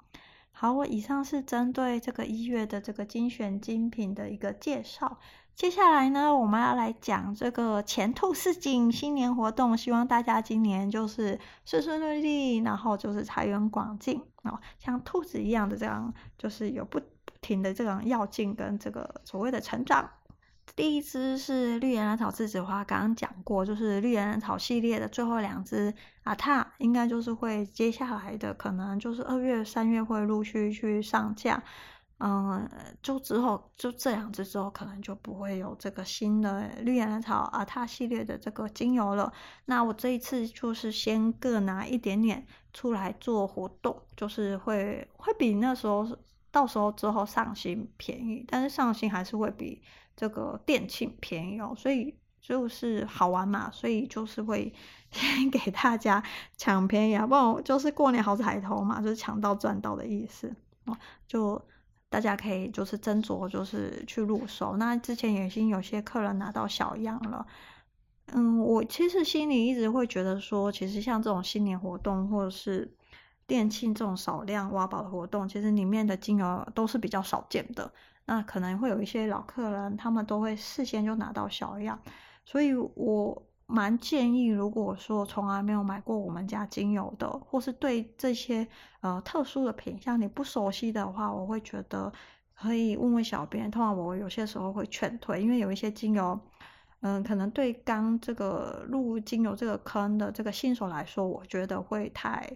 [0.51, 5.19] 好，我以上是针对这个一月的这个精选精品的一个介绍。
[5.55, 17.01] 接下来呢，我们要来讲这个前兔似锦新年活动，希望大家今年就是顺顺利利，然后就是财源广进哦，像兔子一样的这样，就是有不
[17.41, 20.11] 停的这种跃进跟这个所谓的成长。
[20.77, 31.63] 第一支是绿岩兰草栀子花，刚刚讲过，就是绿岩兰草系列的最后两支阿塔，应该就是会接下来的，可能就是二月、三月会陆续去上架。
[32.21, 32.69] 嗯，
[33.01, 39.33] 就之后就这两支之后，可能就不会有这个新的绿岩兰草阿塔系列的这个精油了。
[39.67, 46.05] 那我这一次就是先各拿一点点出来做活动，就是会会比那时候
[46.51, 49.83] 到时候之后上新便宜，但是上新还是会比。
[50.19, 54.75] 这个店庆便宜哦，所以就是好玩嘛，所以就是会
[55.13, 56.21] 先给大家
[56.57, 60.53] 抢便宜啊，不然就是过年好彩头嘛，就是抢到赚到的意思
[60.87, 60.99] 哦。
[61.29, 61.63] 就
[62.09, 64.77] 大家可以就是斟酌，就是去入手。
[64.77, 67.47] 那之前已经有些客人拿到小样了，
[68.33, 72.93] 嗯，我其实心里一直会觉得说，其实像这种新年活动或者是
[73.47, 77.93] 店庆这种少量挖宝的活动，其实里面的精油都是比较少见的。
[78.31, 81.99] 那可能会有一些老客人，他们都会事先就拿到小样，
[82.45, 88.69] 所以我蛮建议，如果说从来没有买过我们家精油的，或是对这些
[89.01, 92.13] 呃特殊的品像你不熟悉的话，我会觉得
[92.55, 93.71] 可以问问小编。
[93.71, 96.39] 通常我有些时候会劝退，因为有一些精油，
[97.01, 102.47] 嗯、可能对刚这个入精油这个坑的这个新手来说，我觉得会太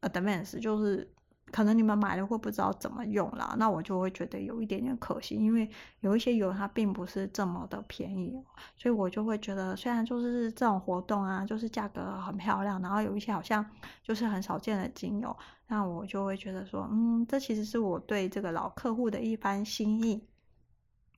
[0.00, 1.08] advanced，就是。
[1.52, 5.68] 可能你们买了会不知道怎么用啦，那我就会觉得有一点点可惜，因为
[6.00, 8.42] 有一些油它并不是这么的便宜，
[8.76, 13.64] 所以我就会觉得虽然就是这种活动啊，就是价格很漂亮，然后有一些好像
[14.02, 15.36] 就是很少见的精油，
[15.66, 20.29] 那我就会觉得说，嗯，这其实是我对这个老客户的一番心意。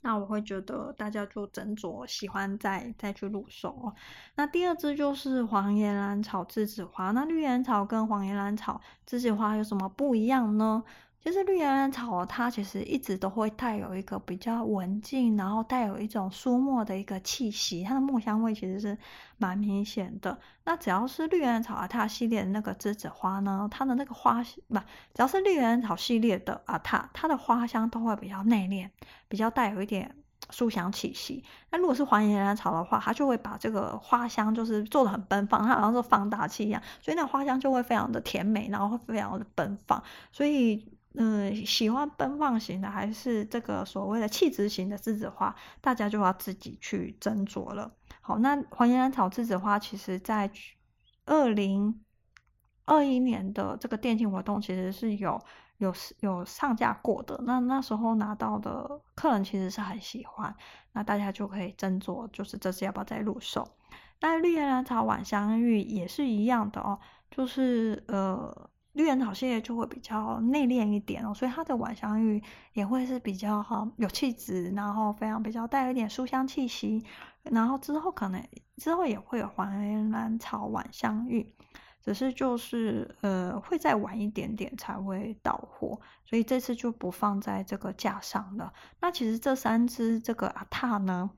[0.03, 3.95] 那我会觉得大家就斟酌喜欢再再去入手哦。
[4.37, 7.11] 那第二支就是黄岩兰草栀子花。
[7.13, 10.83] 那绿岩草跟黄岩兰草栀子花有什么不一样呢？
[11.25, 18.99] 就是绿岩兰草，它其实一直都会带有一个比较文静，然后带有一种书墨的一个气息，它的木香味其实是
[19.39, 20.37] 蛮明显的。
[20.65, 24.75] 那只要是绿岩兰草阿塔系列的那个栀子花呢，它的那个花不，
[25.15, 28.91] 只要是绿岩兰草系列的阿塔，它的花香都会比较内敛，
[29.29, 30.13] 比较带有一点
[30.51, 31.45] 书香气息。
[31.71, 40.85] 那如果是黄岩兰草的话，它就会把这个花香就是做的很奔放，它好像是放大器一样，所以那花香就会非常的甜美，然后会非常的奔放，所以。
[41.15, 47.95] 嗯，喜欢奔放型的还是这个所谓的气质型的栀子花，大家就要自己去斟酌了。
[48.23, 50.51] 好，那黄岩兰草栀子花，其实在
[51.27, 52.03] 二零
[52.87, 55.39] 二一年的这个店庆活动，其实是有
[55.77, 57.39] 有有上架过的。
[57.45, 60.57] 那那时候拿到的客人其实是很喜欢，
[60.93, 63.69] 那大家就可以斟酌，就是这次要不要再入手。
[64.23, 66.99] 那绿岩兰草晚香玉也是一样的哦，
[67.31, 68.71] 就是呃。
[68.93, 72.43] 绿原草系列就会比较内敛一点哦，所以它的晚香玉
[72.75, 77.03] 也会是比较哈有气质，然后非常比较带有一点书香气息，
[77.43, 81.55] 然后之后可能之后也会有环兰草晚香玉，
[82.03, 88.75] 只是就是呃会再晚一点点才会到货，所以这次就不放在这个架上了。
[89.01, 91.31] 那其实这三支这个阿塔呢，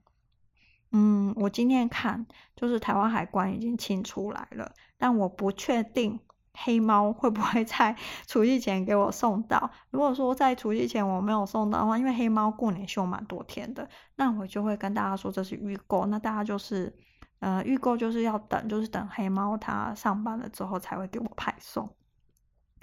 [0.90, 6.18] 嗯，我今天看就是台湾海关已经清出来了，但我不确定。
[6.56, 7.94] 黑猫会不会在
[8.26, 9.70] 除夕前给我送到？
[9.90, 16.06] 如果说在除夕前我没有送到的话，因为黑猫过年休蛮多天的，那我就会跟大家说这是预购。
[16.06, 16.96] 那大家就是，
[17.40, 21.94] 呃，预购就是要等，就是等黑猫它上班了之后才会给我派送。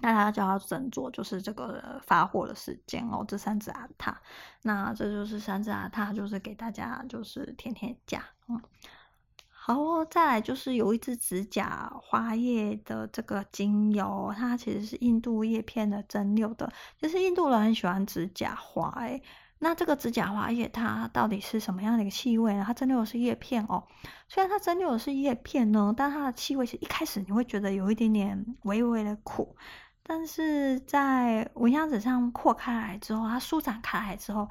[0.03, 3.23] 那大家就要斟酌，就是这个发货的时间哦。
[3.27, 4.19] 这三只阿塔，
[4.63, 8.59] 那这就是三只阿塔，就是给大家就是天天价，嗯。
[9.71, 19.23] 然后，再来就是有一支指甲花叶的这个精油，它其实是印度叶片的蒸馏的，就是印度人很喜欢指甲花诶。
[19.59, 22.65] 那这个指甲花叶它到底是什么样的一个气味呢？
[22.67, 23.81] 它蒸馏的是叶片哦，
[24.27, 29.55] 虽然它蒸馏的是叶片呢，但它的气味是一开始你会觉得有一点点微微的苦，
[30.03, 34.49] 但是在蚊香纸上扩开来之后，它舒展开来之后，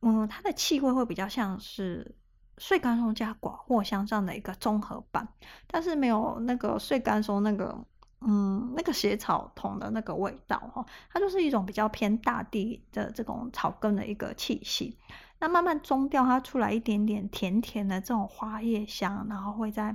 [0.00, 2.16] 嗯，它的气味会比较像是。
[2.58, 5.26] 碎干松加广藿香这样的一个综合版，
[5.66, 7.76] 但是没有那个碎干松那个
[8.20, 14.96] 嗯那个血草酮的那个味道哈，它就是一种比较偏大地的这种草根的一个气息。
[15.40, 19.94] 那慢慢中调，它出来一点点甜甜的这种花叶香，然后会在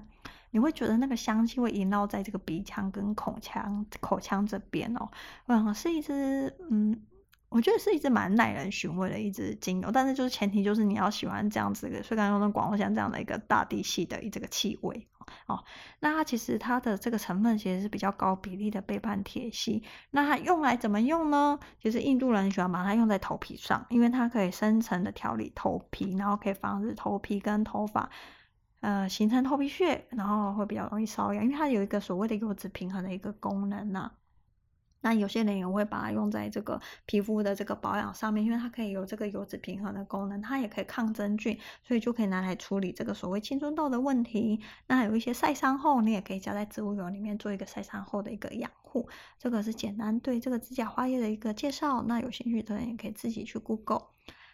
[0.52, 5.10] 你会觉得那个香气会萦绕在这个鼻腔跟口腔口腔这边哦，
[5.48, 7.02] 嗯，是一支嗯。
[7.50, 15.08] 我觉得是一支蛮耐人寻味的一支精油，但是就是前提就是你要喜欢这样子的，所以刚刚用的广藿香这样的一个大地系的这个气味
[15.48, 15.64] 哦。
[16.00, 19.84] 那它其实它的这个成分其实是比较高比例的倍半萜烯。
[20.12, 21.60] 那它用来怎么用呢？
[21.82, 28.10] 其实印度人喜欢把它用在头皮上，因为它可以深层的调理头皮，然后可以防止头皮跟头发
[28.82, 34.12] 呃形成头皮屑，然后会比较容易瘙痒，因为它有一个所谓的油脂平衡的一个功能呢、
[35.02, 44.60] 那有些人也会把它用在这个皮肤的这个保养上面，因为它可以有这个油脂平衡的功能，它也可以抗真菌，所以就可以拿来处理这个所谓青春痘的问题。
[44.88, 49.08] 那还有一些晒伤后，你也可以加在植物油里面做一个晒伤后的一个养护。
[49.38, 52.04] 这个是简单对这个指甲花叶的一个介绍。
[52.04, 54.08] 那有兴趣的人也可以自己去 Google。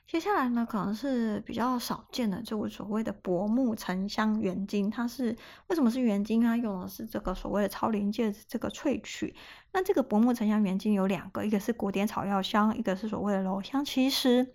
[0.07, 5.35] 接下来呢，可能是比较少见的，就所谓的薄木沉香原精，它是
[5.67, 6.39] 为什么是原精？
[6.41, 9.35] 它用的是这个所谓的超临界这个萃取。
[9.73, 13.83] 那这个薄木沉香原精有两个，一个是古典草药香，一个是所谓的柔香。
[13.83, 14.47] 其实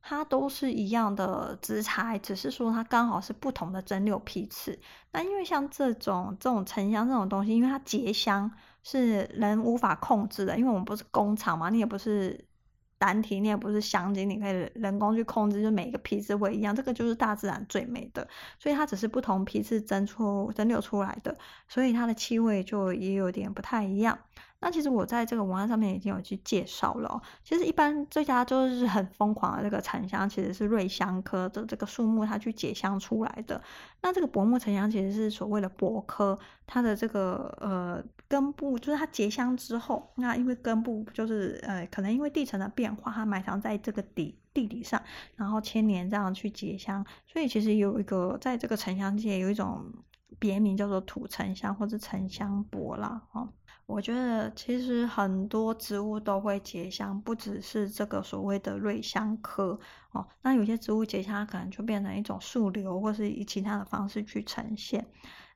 [0.00, 4.78] 它都是一样的植材，只是说它刚好是不同的蒸馏批次。
[5.10, 8.52] 那因为像这种这种沉香这种东西，因为它结香
[8.84, 12.46] 是人无法控制的，因为我们不是工厂嘛，你也不是。
[13.02, 18.28] 难题你也不是香精，你可以人工去控制，就每一个批次会一样，这个就是大自然最美的，
[18.60, 21.36] 所以它只是不同批次蒸出蒸馏出来的，
[21.66, 24.16] 所以它的气味就也有点不太一样。
[24.62, 27.20] 那其实我在这个文案上面已经有去介绍了。
[27.42, 33.60] 其实一般这家就是很疯狂的这个沉香，其实是瑞香科的这个树木它去结香出来的。
[34.02, 45.02] 那这个柏木沉香其实是所谓的柏科，它的这个呃根部就是它结香之后，那因为根部就是呃可能因为地层的变化，它埋藏在这个底地底上，
[45.34, 49.84] 然后千年这样去结香，所以其实有一个在这个沉香界有一种
[50.38, 53.48] 别名叫做土沉香或者沉香柏啦，哦。
[53.86, 59.78] 我觉得其实很多植物都会结香，不只是这个所谓的瑞香科
[60.12, 60.26] 哦。
[60.42, 65.06] 那有些植物结香，它可能就变成一种树瘤，或是以其他的方式去呈现。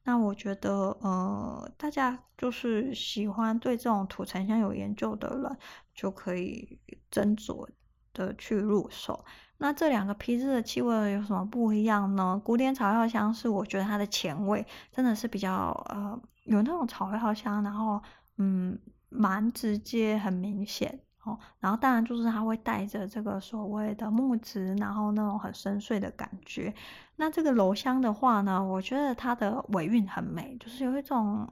[0.05, 5.59] 那我觉得，呃，大家就是喜欢对这种土沉香有研究的人，
[5.95, 6.79] 就可以
[7.11, 7.67] 斟酌
[8.13, 9.25] 的去入手。
[9.59, 12.41] 那这两个批次的气味有什么不一样呢？
[12.45, 18.03] 古典草药香是我觉得它的前味真的是比较呃有那种草药香，然后。
[18.39, 18.79] 嗯，
[19.09, 21.39] 蛮直接，很明显哦。
[21.59, 26.75] 然后当然就是它会带着这个所谓的木质，然后那种很深邃的感觉。
[27.17, 31.51] 那这个柔香的话呢，我觉得它的尾韵很美，就是有一种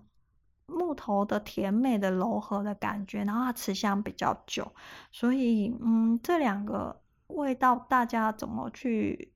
[0.66, 4.70] 木头的甜美的柔和的感觉，然后它持香比较久。
[5.10, 9.32] 所以嗯，这两个味道大家怎么去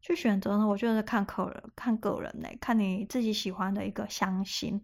[0.00, 0.66] 去选择呢？
[0.66, 4.80] 我觉得看客人，看个人嘞，看你自己喜欢的一个香型。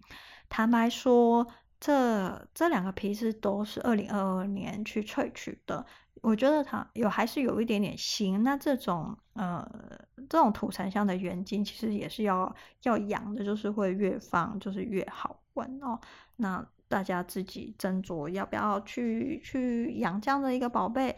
[0.48, 1.46] 坦白说。
[1.81, 5.85] 这这两个批次都是二零二二年去萃取的，
[6.23, 8.42] 我觉得它有还是有一点点新。
[8.42, 9.71] 那这种呃
[10.31, 12.54] 这种土沉香的原精其实也是要
[12.85, 16.00] 要养的，就是会越放就是越好闻哦。
[16.37, 21.15] 那大家自己斟酌要不要去去养这样的一个宝贝。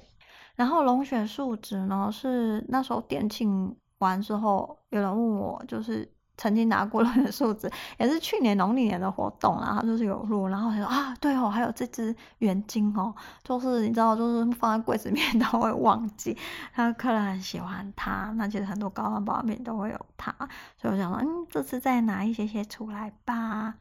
[0.57, 6.11] 然后龙血树脂呢，是那时候店庆完之后，有人问我，就是。
[6.39, 16.37] 曾经拿过龙血树脂，也是去年农历年的活动，然后就是有入，然后他说啊，对哦，还有这支元晶哦，就是你知道，就是放在柜子面 都会忘记，
[16.75, 20.31] 他客人很喜欢它，那其实很多高档保养品都会有它，
[20.77, 23.77] 所以我想说，嗯，这次再拿一些些出来吧。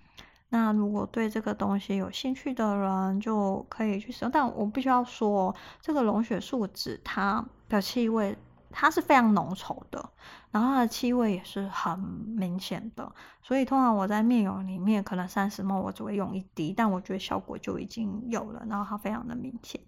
[0.48, 8.38] 那如果对这个东西有兴趣的人，就可以去使用，但我必须要说，这个龙血树脂它的气味。
[8.78, 10.10] 它是非常浓稠的，
[10.52, 13.10] 然后它的气味也是很明显的，
[13.42, 19.80] 所以通常我在面油里面可能三十 ml 我只会用一滴，但我觉得效果就已经有了，然后它非常的明显。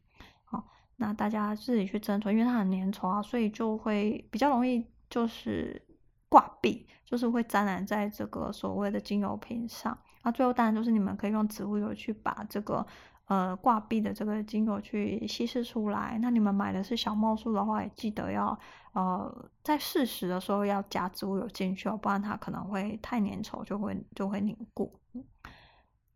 [0.45, 0.63] 好，
[0.95, 5.85] 那大家自己去斟酌，因为它很粘稠啊，所以就会比较容易就是
[6.29, 9.97] 挂壁，就是会沾染在这个所谓的精油瓶上。
[10.23, 12.87] 那最后当然就是你们可以用植物油去把这个。
[13.27, 16.17] 呃，挂壁的这个精油去稀释出来。
[16.21, 18.57] 那你们买的是小梦素的话，也记得要
[18.93, 24.97] 呃在试食的时候要加植物油进去哦，不然它可能会太粘稠，就会就会凝固。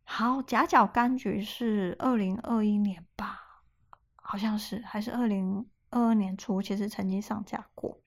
[0.03, 3.39] 好，夹角柑橘是二零二一年吧，
[4.15, 7.97] 好像是还是二零二二年初，其实曾经上架过。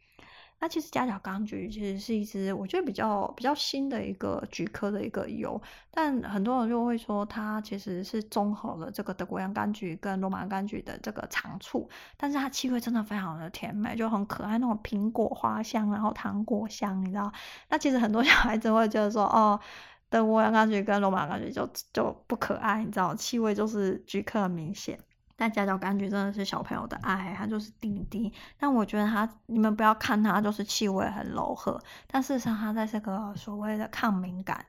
[0.65, 5.61] 那其实夹角柑橘其实是一支我觉得比较比较新的一个菊科的一个油，
[5.91, 11.87] 但很多人就会说它其实是综合了这个德国洋甘菊跟罗马柑橘的这个长处，
[12.17, 17.31] 但是它气味真的非常的甜美，就很可爱那种苹果花香，然后糖果香，你知道？
[17.69, 19.61] 那其实很多小孩子会觉得说，哦，
[20.09, 23.15] 德国洋甘菊跟罗马柑橘就就不可爱，你知道？
[23.15, 24.99] 气味就是菊科很明显。
[25.37, 28.33] 但夹角柑橘真的是小朋友的爱，它就是滴滴。
[28.57, 34.65] 但我觉得它，你们不要看它就是气味很柔和，但事实上它在这个所谓的抗敏感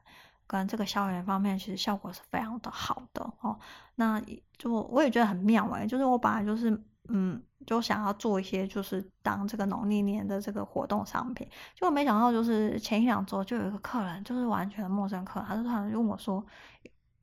[0.48, 3.60] 跟这个消炎方面，其实效果是非常的好的哦。
[3.96, 4.20] 那
[4.58, 6.72] 就我也觉得很妙哎，就是我本来就是
[7.10, 16.44] 嗯，就想要做一些就是当这个农历年的这个活动商品，结果没想到就是前一两周就有一个客人，就是完全陌生客，他就突然问我说。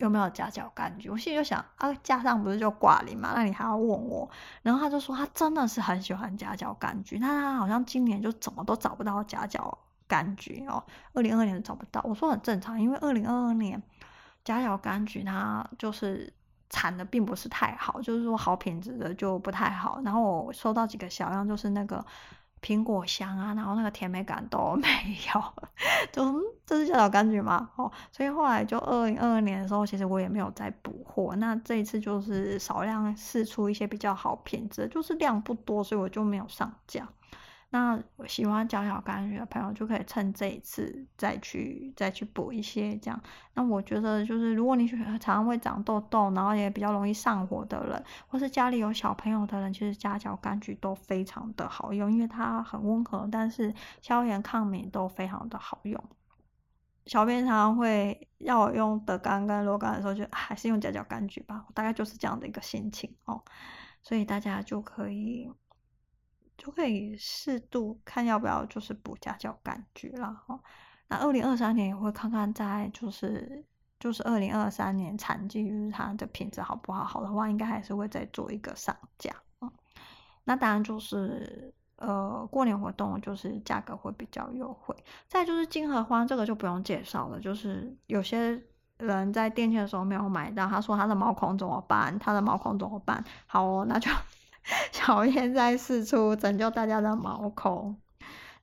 [0.02, 1.08] 有没有夹角柑橘？
[1.08, 3.32] 我心里就想啊，架上不是就挂零嘛？
[3.34, 4.28] 那你还要问我？
[4.62, 9.78] 然后他就说他真的是很喜欢夹角柑橘，但他好像今年就怎么都找不到夹角
[10.08, 10.82] 柑橘哦，
[11.14, 12.00] 二零二二年找不到。
[12.04, 13.82] 我说很正常，因为二零二二年
[14.44, 16.32] 夹角柑橘它就是
[16.68, 20.00] 产的并不是太好，就是说好品质的就不太好。
[20.04, 22.04] 然后我收到几个小样，就是那个。
[22.62, 24.88] 苹果香啊，然后那个甜美感都没
[25.34, 25.42] 有，
[26.12, 27.68] 就这是夹角柑橘吗？
[27.74, 31.34] 哦，所以后来就二零二二年的时候，其实我也没有再补货。
[31.36, 37.08] 那这一次就是少量试出一些比较好品质，就是量不多，所以我就没有上架。
[37.74, 43.18] 那喜欢夹角柑橘的朋友就可以趁这一次再去再去补一些这样。
[43.54, 56.04] 那我觉得就是如果你常常会长痘痘，然后也比较容易上火的人，或是家里有小朋友的人，其实夹角柑橘都非常的好用，因为它很温和，但是消炎抗敏都非常的好用。
[57.06, 63.42] 小编常常会要我用德刚跟罗刚的时候，就还是用夹角柑橘吧，大概就是这样的一个心情哦。
[64.02, 65.50] 所以大家就可以。
[66.62, 70.60] 就可以适度看要不要就是补家教，感觉啦哈。
[71.08, 73.64] 那二零二三年也会看看在就是
[73.98, 79.34] 就是二零二三年产季就是它的品质好不好，好的话应该还是会再做一个上架。
[80.44, 84.94] 那当然就是呃过年活动就是价格会比较优惠。
[85.26, 88.62] 再就是金合欢这个就不用介绍了，就是有些
[88.98, 92.16] 人在店庆的时候没有买到，他说他的毛孔怎么办？
[92.20, 93.24] 他的毛孔怎么办？
[93.46, 94.08] 好哦，那就。
[94.92, 97.96] 小燕在释出拯救大家的毛孔，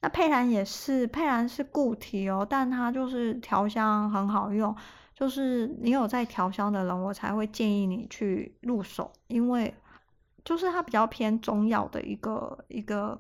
[0.02, 4.74] 那佩兰也是，佩兰是固体哦，但它就是调香很好用，
[5.14, 9.76] 就是你有在调香的人，我才会建议你去入手，因为
[10.45, 13.20] 就是它比较偏中药的一个一个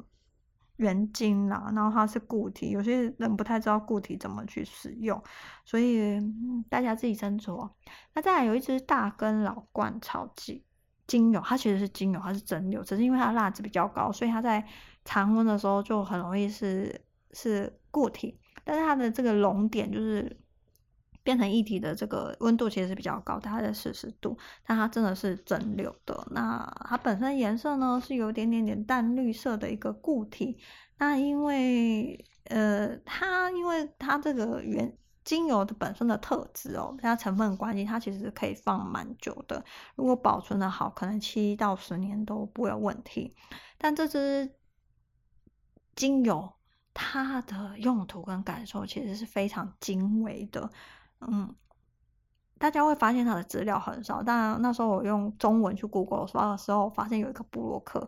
[0.77, 5.21] 原精啦，然后它是固体，有些人不太知道固体怎么去使用，
[5.65, 6.17] 所以
[6.69, 7.69] 大家自己斟酌。
[8.13, 10.63] 那再来有一支大根老灌草剂。
[11.09, 14.63] 精油，它其实是精油，它是蒸馏，只是因为它蜡质比较高，所以它在
[15.03, 17.01] 常温的时候就很容易是
[17.31, 18.39] 是固体。
[18.63, 20.39] 但是它的这个熔点就是
[21.23, 26.27] 变成液体的这个温度其实是比较高，大概在四十度，但它真的是蒸馏的。
[26.31, 30.59] 那它本身颜色呢是有点点点淡绿色的一个固体。
[30.99, 34.95] 那因为呃，它因为它这个原
[35.29, 39.63] 精油的本身的特质哦，它成分关系，它其实可以放蛮久的。
[39.93, 43.35] 如果保存的好，可能七到十年都不会有问题。
[43.77, 44.51] 但这支
[45.95, 46.51] 精油，
[46.95, 50.67] 它的用途跟感受其实是非常精微的。
[51.19, 51.55] 嗯，
[52.57, 54.23] 大家会发现它的资料很少。
[54.23, 58.07] 但那时候我用中文去 Google 刷的时候，发现有一个部落客，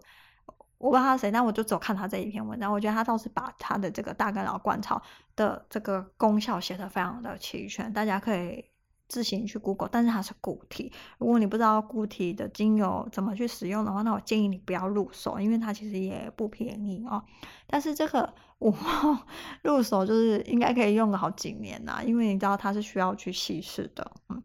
[0.82, 2.74] 我不知道他谁，但我就只有看他这一篇文章。
[2.74, 5.02] 我觉得他倒是把他的这个大干扰甘草
[5.36, 8.66] 的这个功效写得非常的齐全，大家可以。
[9.12, 10.94] 自行去 Google，但是它是固体。
[11.18, 17.22] 如果你不知道固体的精油怎么去使用的话，那我建议你不要入手，因为它其实也不便宜哦。
[17.68, 19.28] 但是这个五号
[19.64, 24.10] 入手就是应该可以用个好几年呐，因为你知道它是需要去稀释的。
[24.30, 24.42] 嗯，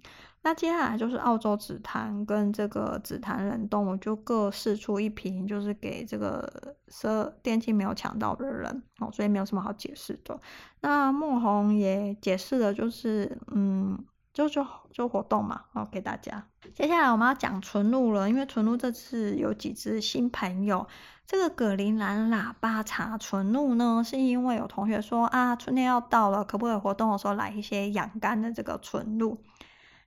[0.47, 10.41] 那接下来就是澳洲紫檀跟这个紫檀冷冻，我就各释出一瓶，就是给这个设电器没有抢到的人哦，所以没有什么好解释的。
[10.83, 13.99] 那孟红也解释了，就是嗯。
[14.37, 16.47] 就就就活动嘛，好，给大家。
[16.75, 20.87] 接下来我们要讲纯露了，因为纯露这次有几支新朋友。
[21.27, 29.39] 这个葛林兰喇叭茶纯露呢，是因为有同学说啊，春天要到了，可不可以活动的时候来一些养肝的这个纯露？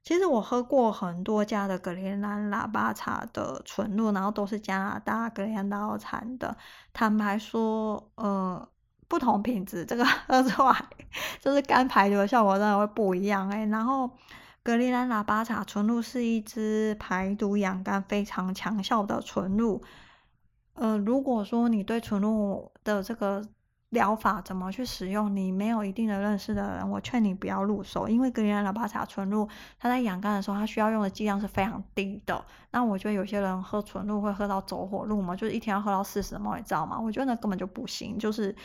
[0.03, 6.55] 其实我喝过很多家的葛陵兰喇叭茶的纯露，然后都是加拿大格兰岛产的。
[6.93, 8.67] 坦白说，呃。
[9.09, 10.85] 不同品质，这个 喝出来
[11.41, 13.65] 就是肝排毒的效果真的会不一样哎。
[13.65, 14.07] 然后，
[14.61, 19.81] 格陵兰喇叭茶纯露是一支排毒养肝非常强效的纯露。
[20.75, 23.43] 呃，如果说你对纯露的这个
[23.89, 29.47] 疗法怎么去使用，你没有一定的认识的人，我劝你不要入手，因为格陵兰喇叭茶纯露，
[29.79, 32.45] 它在养肝的时候，它需要用的剂量是非常低的。
[32.71, 36.99] 那我觉得有些人喝纯露会喝到走火入魔，就是一天要喝到四十 ml，你知道吗？
[36.99, 38.55] 我觉得那根本就不行，就是。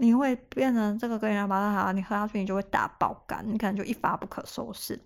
[0.00, 4.96] 你会变成这个格陵兰喇叭茶，你喝下去你就会大爆肝，你可能就一发不可收拾。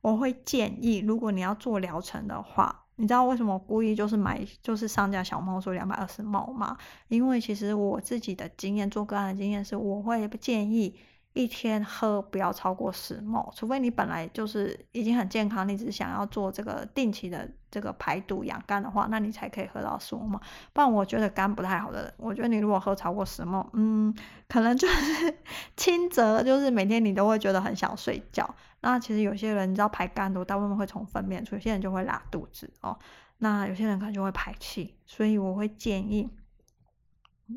[0.00, 6.76] 我会建议，如果你要做疗程的话，你知道为什么我故意就是买就是上家小猫说两百二十 ml 吗？
[7.06, 10.94] 因为其实我自己的经验，做个案的经验是，我会不建议。
[11.34, 20.40] 一天喝不要超过十 ml，除非你本来就是已经很健康，你只是想要做这个定期的这个排毒养肝的话，那你才可以喝到十 ml。
[20.72, 24.12] 不然我觉得肝不太好的人，我觉得你如果喝超过十 ml，嗯，
[24.48, 25.34] 可能就是
[25.76, 28.52] 轻则就是每天你都会觉得很想睡觉。
[28.80, 32.98] 那其实有些人你知道排肝毒大部分会从粪便出，有些人就会拉肚子哦，
[33.38, 36.30] 那有些人可能就会排气，所以我会建议。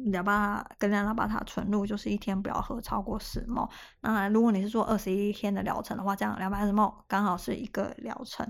[0.05, 3.69] 两把跟两拉巴塔纯露，就是一天不要喝超过十 ml。
[4.01, 8.49] 那如果你是做二十一天的疗程的话，这样两百二十 ml 刚好是一个疗程。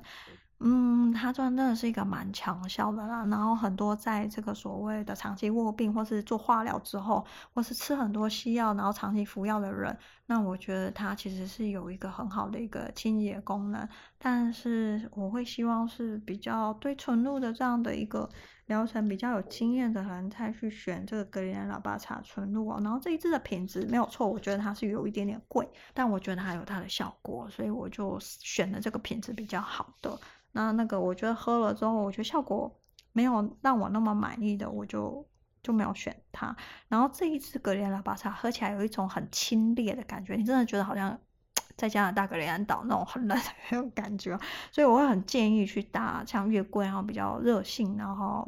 [0.64, 3.26] 嗯，它真的是一个蛮强效的啦。
[3.26, 9.98] 然后很多在这个所谓的长期卧病，或是做化疗之后，或是吃很多西药，然后长期服药的人，
[10.32, 13.86] 那我觉得它其实是有一个很好的一个清洁功能。
[14.18, 18.30] 但是我会希望是比较对纯露的这样的一个
[18.68, 22.80] 疗程比较有经验的人才去选这个格陵兰喇叭茶纯露哦。
[22.82, 30.18] 然后这一支的品质没有错，我觉得它是有一点点贵，但我觉得它有它的效果，所以我就选了这个品质比较好的。
[30.54, 32.74] 那那个我觉得喝了之后，我觉得效果
[33.12, 35.28] 没有让我那么满意的，我就
[35.62, 36.56] 就没有选它。
[36.88, 41.20] 然后这一支格陵兰喇叭茶喝起来有一种很清冽的感觉，你真的觉得好像
[41.78, 44.38] 在加拿大格陵兰岛那种很冷的那种感觉，
[44.72, 48.48] 所以我会很建议去搭像月桂，然后比较热性，然后。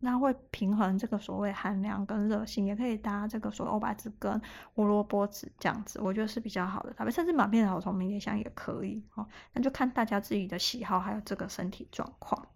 [0.00, 4.40] 那会平衡这个所谓寒凉跟热性，也可以搭这个所谓欧白芷跟
[4.72, 9.26] 胡萝卜籽这样子，我觉得是比较好的搭配，甚至马鞭草、虫迷迭香也可以哦。
[9.54, 12.46] 那就看大家自己的喜好，还有这个身体状况。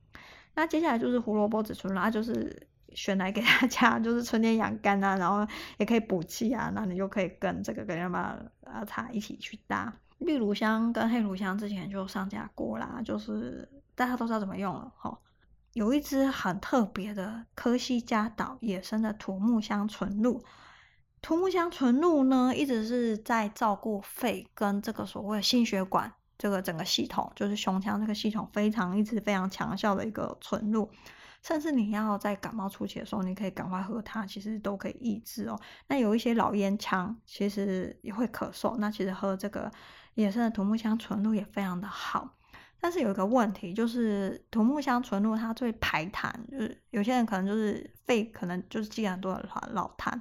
[0.54, 5.46] 那接下来就是胡萝卜籽醇啦，就是选来给大家， 就是春天养肝啊，然后
[5.78, 8.10] 也可以补气啊，那你就可以跟这个格陵兰
[8.64, 9.92] 喇叭茶一起去搭。
[10.18, 15.18] 绿乳香跟黑乳香之前就上架过啦，就是大家都知道怎么用了哈。
[15.72, 20.44] 有一支很特别的科西嘉岛野生的土木香纯露，
[21.20, 30.90] 土木香纯露呢，一直是在照顾肺跟这个所谓心血管这个整个系统，就是胸腔这个系统非常一直非常强效的一个纯露，
[31.42, 35.60] 甚至你要在感冒初期的时候，你可以赶快喝它，其实都可以抑制哦。
[35.88, 39.70] 那有一些老烟枪其实也会咳嗽，那其实喝这个
[40.14, 42.38] 野生的土木香纯露也非常的好。
[42.84, 50.12] 但是有一个问题，就是土木香纯露它最排痰，就是有些人可能就是肺可能就是积很多的老痰，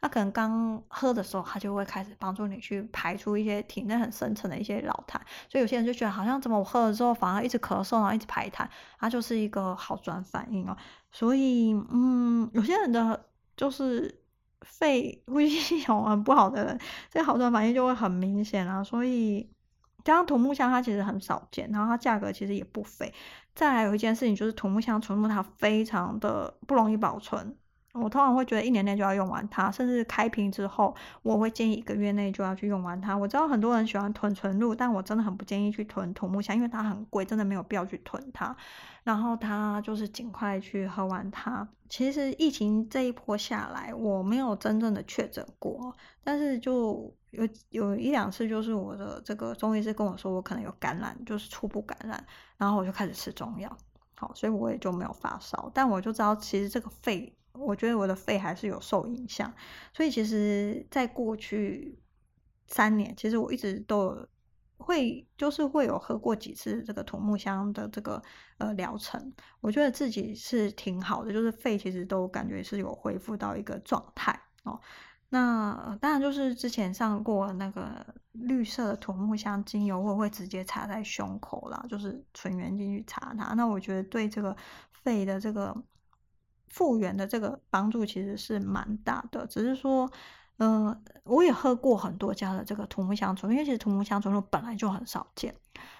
[0.00, 5.18] 那可能刚喝的时候，它就会开始帮助你去排出一些体内很深层的一些老痰，
[5.48, 8.68] 所以有些人就觉得好像怎么我喝了之后反而一直咳嗽，然后一直排痰，
[8.98, 10.76] 它就是一个好转反应哦。
[11.10, 14.22] 所以嗯，有些人的就是
[14.60, 16.78] 肺呼吸系统很不好的人，
[17.10, 19.48] 这个好转反应就会很明显啊，所以。
[20.04, 23.12] 加上土木香，它其实很少见，然后它价格其实也不菲。
[23.54, 27.56] 再来有一件事情就是土木香纯木，它非常的不容易保存，
[27.92, 33.16] 我通常会觉得一年内就要用完它，甚至开瓶之后，我会建议一个月内就要去用完它。
[33.16, 38.56] 我知道很多人喜欢囤纯露，但我真的很不建议去囤土木香，因为它很贵，真的没有必要去囤它。
[39.02, 41.66] 然后它就是尽快去喝完它。
[41.88, 52.24] 其实疫情这一波下来，我没有真正的确诊过，但是就有有一两次，就是我的这个中医师跟我说我可能有感染，就是初步感染，
[52.56, 53.76] 然后我就开始吃中药，
[54.14, 57.34] 好，所以我也就没有发烧，但我就知道其实这个肺。
[57.60, 59.52] 我觉得我的肺还是有受影响，
[59.92, 61.98] 所以其实，在过去
[62.66, 64.26] 三年，其实我一直都
[64.78, 68.22] 会，就是会有喝过几次这个土木香的这个
[68.58, 74.80] 呃疗程，我觉得自己是挺好的，就是肺其实都感觉是有恢复到一个状态哦。
[75.28, 83.54] 那当然就是之前上过那个绿色的土木香精油，我会直接擦在胸口啦，就是纯元进去擦它。
[83.54, 84.56] 那我觉得对这个
[84.90, 85.76] 肺的这个。
[86.70, 90.08] 复原的这个帮助其实是蛮大的，只是说，
[90.58, 95.54] 嗯、我也喝过很多家的这个土木香醇，因为其实土木香醇露本来就很少见，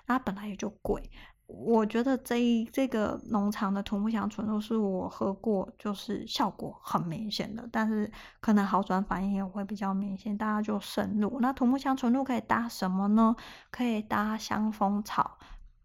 [0.06, 1.10] 它本来也就贵。
[1.46, 8.08] 我觉得这一这个农场的土木香醇露是我喝过就是效果很明显的，但是
[8.40, 11.40] 可能好转反应也会比较明显，大家就慎入。
[11.40, 13.34] 那土木香醇露可以搭什么呢？
[13.72, 15.38] 可以搭香蜂草，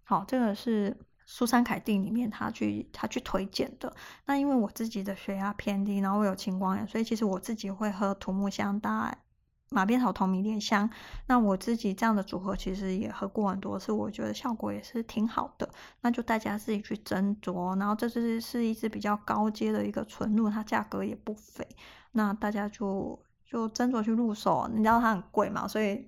[0.04, 0.96] 好，这个是。
[1.26, 3.94] 苏珊凯蒂里面，他去他去推荐的。
[4.26, 9.18] 那因为我自己的血压偏低，然后我有青光眼，所以其实我自己会喝土木香搭
[9.70, 10.90] 马鞭草同迷迭香。
[11.26, 15.68] 那我自己这样的组合其实也喝过很多次，我觉得效果也是挺好的。
[16.02, 17.78] 那就大家自己去斟酌。
[17.80, 21.68] 然后这支是一支比较高阶的一个纯露，它价格也不菲。
[22.12, 24.70] 那大家就就斟酌去入手。
[24.72, 26.08] 你知道它很贵嘛，所以。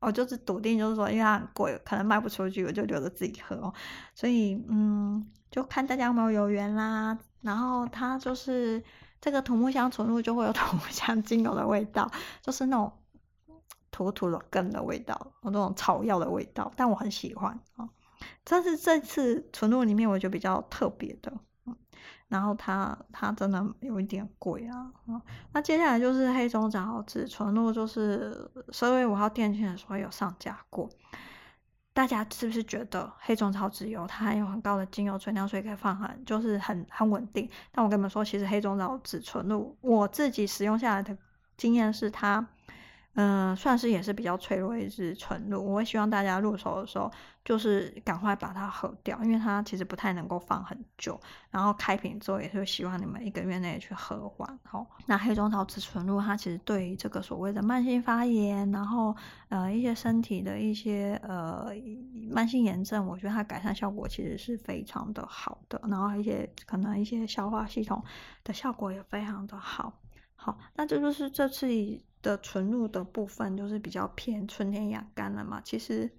[0.00, 3.72] 我就是笃定，就是说，因为它很贵，可能卖不出去，我就留着自己喝哦。
[4.14, 7.18] 所以，嗯，就看大家有没有有缘啦。
[7.40, 8.82] 然后它就是
[9.20, 12.10] 这个土木香纯露，就会有 土木香精油的味道，
[12.42, 12.92] 就是那种
[13.90, 17.88] 土土的根的味道，那种草药的味道，但我很喜欢啊。
[18.44, 21.32] 这是这次纯露里面我觉得比较特别的。
[22.34, 24.90] 然后它它真的有一点贵啊，
[25.52, 30.90] 那接下来就是黑中草紫醇露，就是十二月五号店庆的时候有上架过。
[31.92, 37.48] 大家是不是觉得黑中草籽油它含有很高的精油存量，所以可以放很就是很很稳定？
[37.70, 41.16] 但我跟你们说，其实黑中草紫醇露我自己使用下来的
[41.56, 42.44] 经验是它。
[43.16, 47.08] 嗯、算是也是比较脆弱一支纯露，我会希望大家入手的时候
[47.44, 51.20] 就是赶快把它喝掉，因为它其实不太能够放很久。
[51.50, 54.58] 然后开瓶之后也是希望你们一个月内去喝完。
[54.62, 59.14] 好，那黑中草紫醇露它其实对于这个所谓的慢性发炎，然后
[59.50, 61.70] 呃一些身体的一些呃
[62.30, 65.80] 慢性炎症，我觉得它改善效果其实是非常的好的。
[65.88, 68.02] 然后一些可能一些消化系统
[68.42, 69.92] 的效果也非常的好。
[70.34, 71.66] 好，那这就是这次。
[72.24, 75.60] 的纯露的部分就是比较偏春天养肝了嘛。
[75.62, 76.10] 其实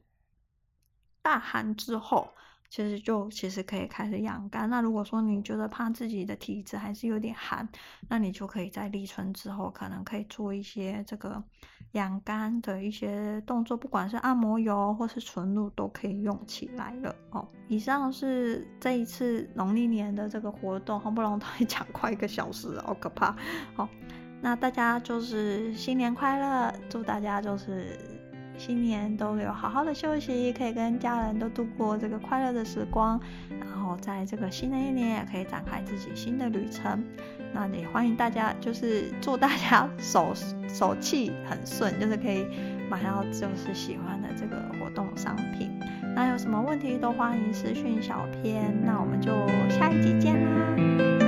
[1.26, 2.30] 大寒之后，
[2.70, 4.70] 其实就其实可以开始养肝。
[4.70, 7.68] 那如果说你觉得怕自己的体质还是有点寒，
[8.08, 11.44] 那你就可以在立春之后，可能可以做一些这个
[11.94, 17.48] 养肝的一些动作，不管是按摩油或是纯露都可以用起来了哦。
[17.68, 23.36] 以上是这一次农历年的这个活动，好不容易 讲快一个小时，好可怕，
[23.74, 23.90] 好。
[24.42, 27.98] 那大家就是新年快乐，祝大家就是
[28.58, 33.20] 新年都有好好的休息，可以跟家人都度过这个快乐的时光，
[33.60, 37.04] 然后在这个新的一年也可以展开自己新的旅程。
[37.54, 40.34] 那也欢迎大家，就是祝大家手
[40.68, 42.46] 手气很顺，就是可以
[42.90, 45.72] 买到就是喜欢的这个活动商品。
[46.16, 49.32] 那有什么问题都欢迎私讯小编，那我们就
[49.70, 51.25] 下一集见啦。